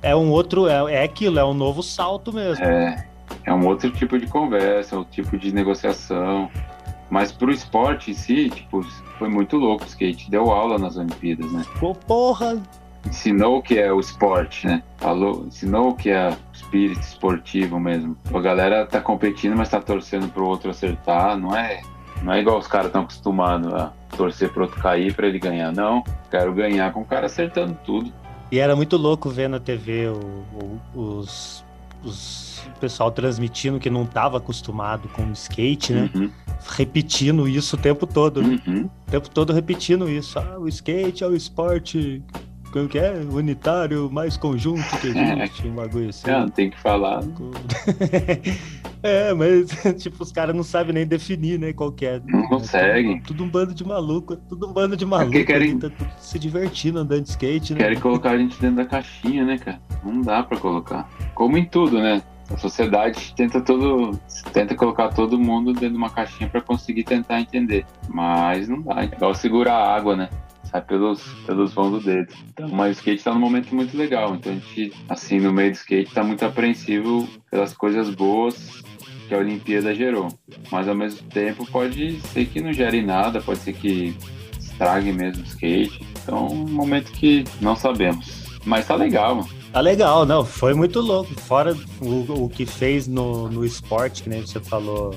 [0.01, 2.63] É um outro, é, é aquilo, é um novo salto mesmo.
[2.63, 3.07] É,
[3.43, 6.49] é um outro tipo de conversa, outro tipo de negociação.
[7.09, 8.83] Mas pro esporte em si, tipo,
[9.17, 9.83] foi muito louco.
[9.83, 11.63] O skate deu aula nas Olimpíadas, né?
[11.79, 12.61] Pô, porra,
[13.05, 14.81] Ensinou o que é o esporte, né?
[14.97, 18.17] Falou, ensinou o que é o espírito esportivo mesmo.
[18.33, 21.37] A galera tá competindo, mas tá torcendo pro outro acertar.
[21.37, 21.81] Não é,
[22.23, 25.71] não é igual os caras estão acostumados a torcer pro outro cair pra ele ganhar.
[25.71, 28.11] Não, quero ganhar com o cara acertando tudo.
[28.51, 31.63] E era muito louco ver na TV o, o- os,
[32.03, 36.09] os pessoal transmitindo que não tava acostumado com o skate, né?
[36.13, 36.29] Uhum,
[36.75, 38.59] Repetindo isso o tempo todo, né?
[38.67, 38.89] uhum.
[39.07, 40.37] O tempo todo repetindo isso.
[40.39, 42.23] Ah, o skate é o esporte.
[42.75, 43.13] Como que é?
[43.31, 46.29] Unitário mais conjunto que existe, um bagulho assim.
[46.29, 47.23] Não, tem que falar.
[49.01, 49.69] é, mas
[50.03, 51.71] tipo, os caras não sabem nem definir, né?
[51.71, 52.21] Qual que é.
[52.25, 53.21] Não conseguem.
[53.21, 55.31] Tudo, tudo um bando de maluco, tudo um bando de maluco.
[55.31, 57.79] porque querem- ali, Tá tudo se divertindo andando de skate, né?
[57.79, 59.79] Querem colocar a gente dentro da caixinha, né, cara?
[60.03, 61.09] Não dá pra colocar.
[61.33, 62.21] Como em tudo, né?
[62.53, 64.19] a sociedade tenta todo
[64.53, 69.01] tenta colocar todo mundo dentro de uma caixinha para conseguir tentar entender, mas não dá.
[69.01, 70.29] É igual segurar a água, né?
[70.75, 72.33] Sai pelos, pelos vãos do dedo.
[72.49, 74.35] Então, mas o skate tá num momento muito legal.
[74.35, 78.83] Então a gente, assim, no meio do skate, tá muito apreensivo pelas coisas boas
[79.25, 80.27] que a Olimpíada gerou.
[80.69, 84.17] Mas ao mesmo tempo pode ser que não gere nada, pode ser que
[84.59, 86.05] estrague mesmo o skate.
[86.21, 88.59] Então, um momento que não sabemos.
[88.65, 89.49] Mas tá legal, mano.
[89.71, 91.39] Tá legal, não, foi muito louco.
[91.39, 95.15] Fora o, o que fez no, no esporte, que nem você falou,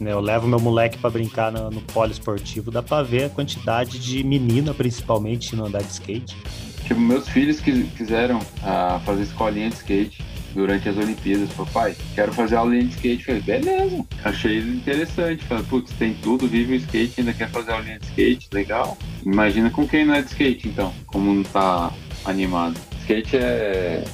[0.00, 4.22] eu levo meu moleque para brincar no, no poliesportivo, dá pra ver a quantidade de
[4.24, 6.36] menina, principalmente, no andar de skate.
[6.84, 10.22] Tipo, meus filhos que quiseram ah, fazer escolinha de skate
[10.54, 11.50] durante as Olimpíadas.
[11.50, 13.24] Papai, quero fazer aulinha de skate.
[13.24, 14.04] Falei, beleza.
[14.22, 15.44] Achei interessante.
[15.44, 18.98] Falei, putz, tem tudo, vive o skate, ainda quer fazer aulinha de skate, legal.
[19.24, 21.90] Imagina com quem não é de skate, então, como não tá
[22.26, 24.04] animado skate é,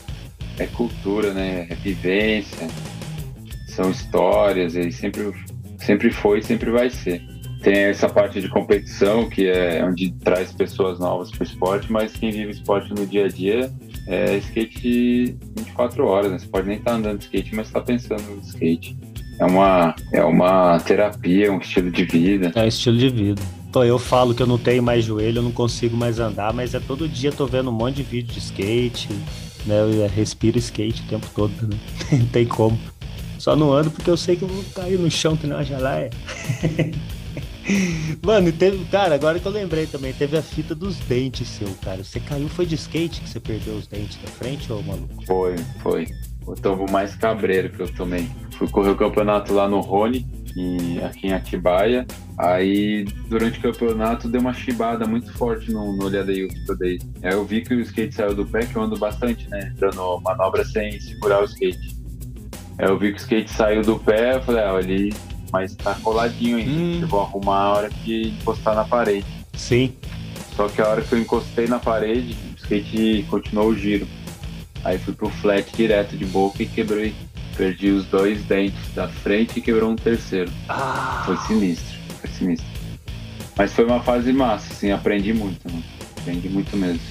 [0.58, 1.66] é cultura, né?
[1.70, 2.68] É vivência,
[3.68, 5.32] são histórias, ele sempre,
[5.80, 7.22] sempre foi e sempre vai ser.
[7.62, 12.12] Tem essa parte de competição, que é onde traz pessoas novas para o esporte, mas
[12.16, 13.70] quem vive esporte no dia a dia
[14.06, 16.38] é skate 24 horas, né?
[16.38, 18.96] Você pode nem estar tá andando de skate, mas está pensando no skate.
[19.38, 22.50] É uma, é uma terapia, um estilo de vida.
[22.54, 23.42] É um estilo de vida.
[23.72, 26.74] Pô, eu falo que eu não tenho mais joelho, eu não consigo mais andar, mas
[26.74, 29.08] é todo dia tô vendo um monte de vídeo de skate,
[29.66, 29.80] né?
[29.80, 31.76] Eu respiro skate o tempo todo, né?
[32.12, 32.78] Não tem como.
[33.40, 35.64] Só não ando porque eu sei que eu vou cair no chão que nem uma
[35.64, 36.10] geleia.
[38.22, 38.84] Mano, teve.
[38.90, 42.04] Cara, agora que eu lembrei também, teve a fita dos dentes seu, cara.
[42.04, 45.24] Você caiu, foi de skate que você perdeu os dentes da frente, ou maluco?
[45.24, 46.06] Foi, foi.
[46.46, 48.28] O tombo mais cabreiro que eu tomei.
[48.58, 50.26] Fui correr o campeonato lá no Rony
[51.02, 52.06] aqui em Atibaia.
[52.36, 56.98] Aí, durante o campeonato, deu uma chibada muito forte no, no olhada que eu dei.
[57.22, 59.72] Aí eu vi que o skate saiu do pé, que eu ando bastante, né?
[59.78, 61.99] Dando manobra sem segurar o skate.
[62.80, 65.12] Aí eu vi que o skate saiu do pé, eu falei, ah, ali,
[65.52, 66.70] mas tá coladinho ainda.
[66.70, 66.98] Hum.
[67.02, 69.26] Eu vou arrumar a hora que encostar na parede.
[69.52, 69.92] Sim.
[70.56, 74.08] Só que a hora que eu encostei na parede, o skate continuou o giro.
[74.82, 77.14] Aí fui pro flat direto de boca e quebrei
[77.54, 80.50] Perdi os dois dentes da frente e quebrou um terceiro.
[80.66, 81.24] Ah.
[81.26, 82.66] Foi sinistro, foi sinistro.
[83.54, 85.84] Mas foi uma fase massa, assim, aprendi muito, mano.
[86.18, 87.02] Aprendi muito mesmo.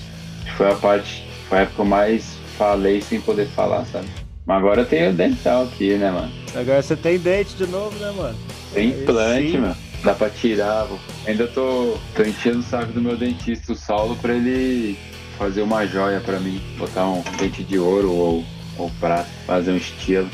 [0.58, 4.08] Foi a parte, foi a época que eu mais falei sem poder falar, sabe?
[4.50, 6.32] Mas agora tem o dental aqui, né, mano?
[6.56, 8.36] Agora você tem dente de novo, né, mano?
[8.74, 9.78] Tem implante, mano.
[10.04, 10.88] Dá pra tirar.
[11.28, 14.98] Ainda tô, tô enchendo o saco do meu dentista, o Saulo, pra ele
[15.38, 16.60] fazer uma joia pra mim.
[16.80, 18.44] Botar um dente de ouro ou
[18.76, 20.28] ou pra fazer um estilo.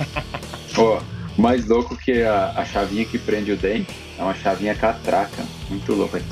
[0.74, 0.98] Pô,
[1.36, 5.44] mais louco que a, a chavinha que prende o dente é uma chavinha catraca.
[5.68, 6.16] Muito louco.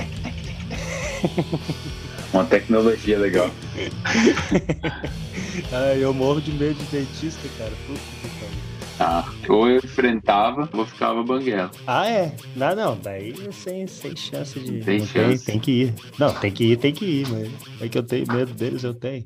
[2.33, 3.51] Uma tecnologia legal.
[5.73, 7.73] ah, eu morro de medo de dentista, cara.
[7.87, 11.71] Puta que ah, ou eu enfrentava ou ficava banguela.
[11.87, 12.33] Ah, é?
[12.55, 14.81] Não, não, daí sem, sem chance de.
[14.81, 15.45] Tem não chance.
[15.45, 15.95] Tem, tem que ir.
[16.19, 17.51] Não, tem que ir, tem que ir, mas
[17.81, 19.25] é que eu tenho medo deles, eu tenho.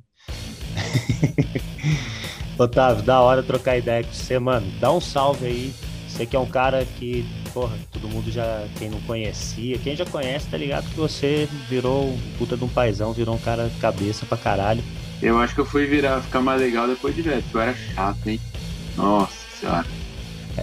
[2.59, 4.67] Otávio, da hora trocar ideia com você, mano.
[4.81, 5.75] Dá um salve aí.
[6.09, 10.07] Você que é um cara que, porra, todo mundo já, quem não conhecia, quem já
[10.07, 14.25] conhece, tá ligado que você virou um puta de um paizão, virou um cara cabeça
[14.25, 14.83] pra caralho.
[15.23, 17.75] Eu acho que eu fui virar, ficar mais legal depois de velho, porque eu era
[17.75, 18.41] chato, hein?
[18.97, 19.87] Nossa senhora.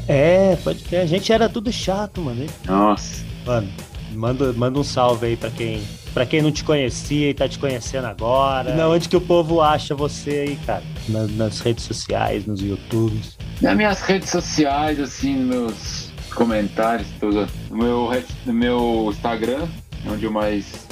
[0.07, 0.97] É, pode ter.
[0.97, 2.45] A gente era tudo chato, mano.
[2.65, 3.23] Nossa.
[3.45, 3.69] Mano,
[4.13, 5.83] manda, manda um salve aí pra quem
[6.13, 8.75] Pra quem não te conhecia e tá te conhecendo agora.
[8.75, 10.83] Na onde que o povo acha você aí, cara?
[11.09, 13.35] Na, nas redes sociais, nos YouTubes.
[13.59, 17.47] Nas minhas redes sociais, assim, nos comentários, tudo.
[17.71, 18.09] No meu,
[18.45, 19.67] no meu Instagram,
[20.07, 20.87] onde eu mais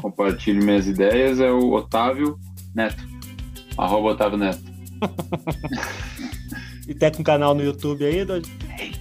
[0.00, 2.38] compartilho minhas ideias, é o Otávio
[2.74, 3.02] Neto.
[3.76, 4.62] Arroba Otávio Neto.
[6.86, 8.50] e tem um canal no YouTube aí, Doide?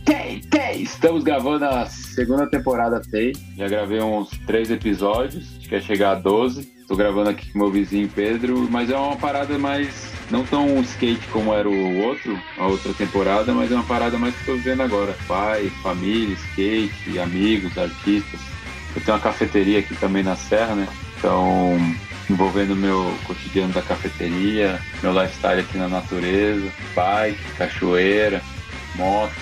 [0.05, 0.81] Tem, tem!
[0.81, 3.33] Estamos gravando a segunda temporada tem.
[3.57, 6.63] Já gravei uns três episódios quer chegar a 12.
[6.87, 10.09] Tô gravando aqui com meu vizinho Pedro, mas é uma parada mais.
[10.31, 14.35] Não tão skate como era o outro, a outra temporada, mas é uma parada mais
[14.35, 15.15] que tô vivendo agora.
[15.27, 18.39] Pai, família, skate, amigos, artistas.
[18.95, 20.87] Eu tenho uma cafeteria aqui também na Serra, né?
[21.17, 21.77] Então,
[22.29, 28.41] envolvendo meu cotidiano da cafeteria, meu lifestyle aqui na natureza, bike, cachoeira,
[28.95, 29.33] moto,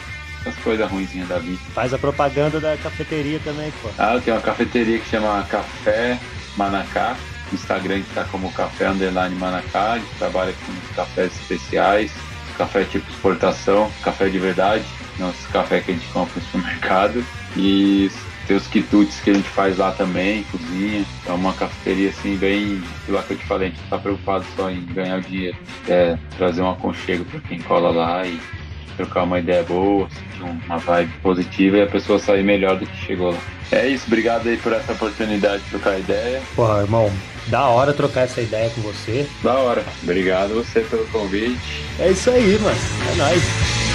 [0.41, 1.59] essas coisas ruinzinhas da vida.
[1.73, 3.89] Faz a propaganda da cafeteria também, pô.
[3.97, 6.19] Ah, eu tenho uma cafeteria que chama Café
[6.55, 7.17] Manacá.
[7.51, 9.93] No Instagram está como Café Underline Manacá.
[9.93, 12.11] A gente trabalha com cafés especiais,
[12.57, 14.85] café tipo exportação, café de verdade,
[15.19, 17.25] não esse café que a gente compra no supermercado.
[17.55, 18.11] E
[18.47, 21.05] tem os quitutes que a gente faz lá também, cozinha.
[21.25, 22.81] É uma cafeteria assim, bem.
[23.09, 25.57] Lá que eu te falei, a gente tá preocupado só em ganhar o dinheiro.
[25.87, 28.39] É trazer um aconchego para quem cola lá e
[28.95, 30.07] trocar uma ideia boa,
[30.65, 33.39] uma vibe positiva e a pessoa sair melhor do que chegou lá.
[33.71, 36.41] É isso, obrigado aí por essa oportunidade de trocar ideia.
[36.55, 37.11] Porra, irmão,
[37.47, 39.27] da hora trocar essa ideia com você.
[39.43, 39.83] Da hora.
[40.01, 41.83] Obrigado você pelo convite.
[41.99, 42.77] É isso aí, mano.
[43.11, 43.86] É nóis.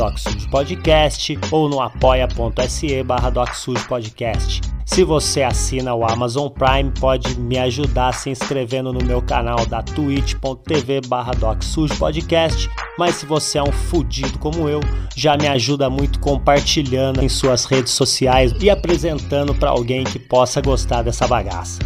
[1.51, 3.33] ou no apoia.se barra.
[4.85, 9.81] Se você assina o Amazon Prime, pode me ajudar se inscrevendo no meu canal da
[9.81, 11.31] twitch.tv barra
[11.97, 12.69] Podcast.
[12.97, 14.81] Mas se você é um fudido como eu,
[15.15, 20.61] já me ajuda muito compartilhando em suas redes sociais e apresentando para alguém que possa
[20.61, 21.79] gostar dessa bagaça.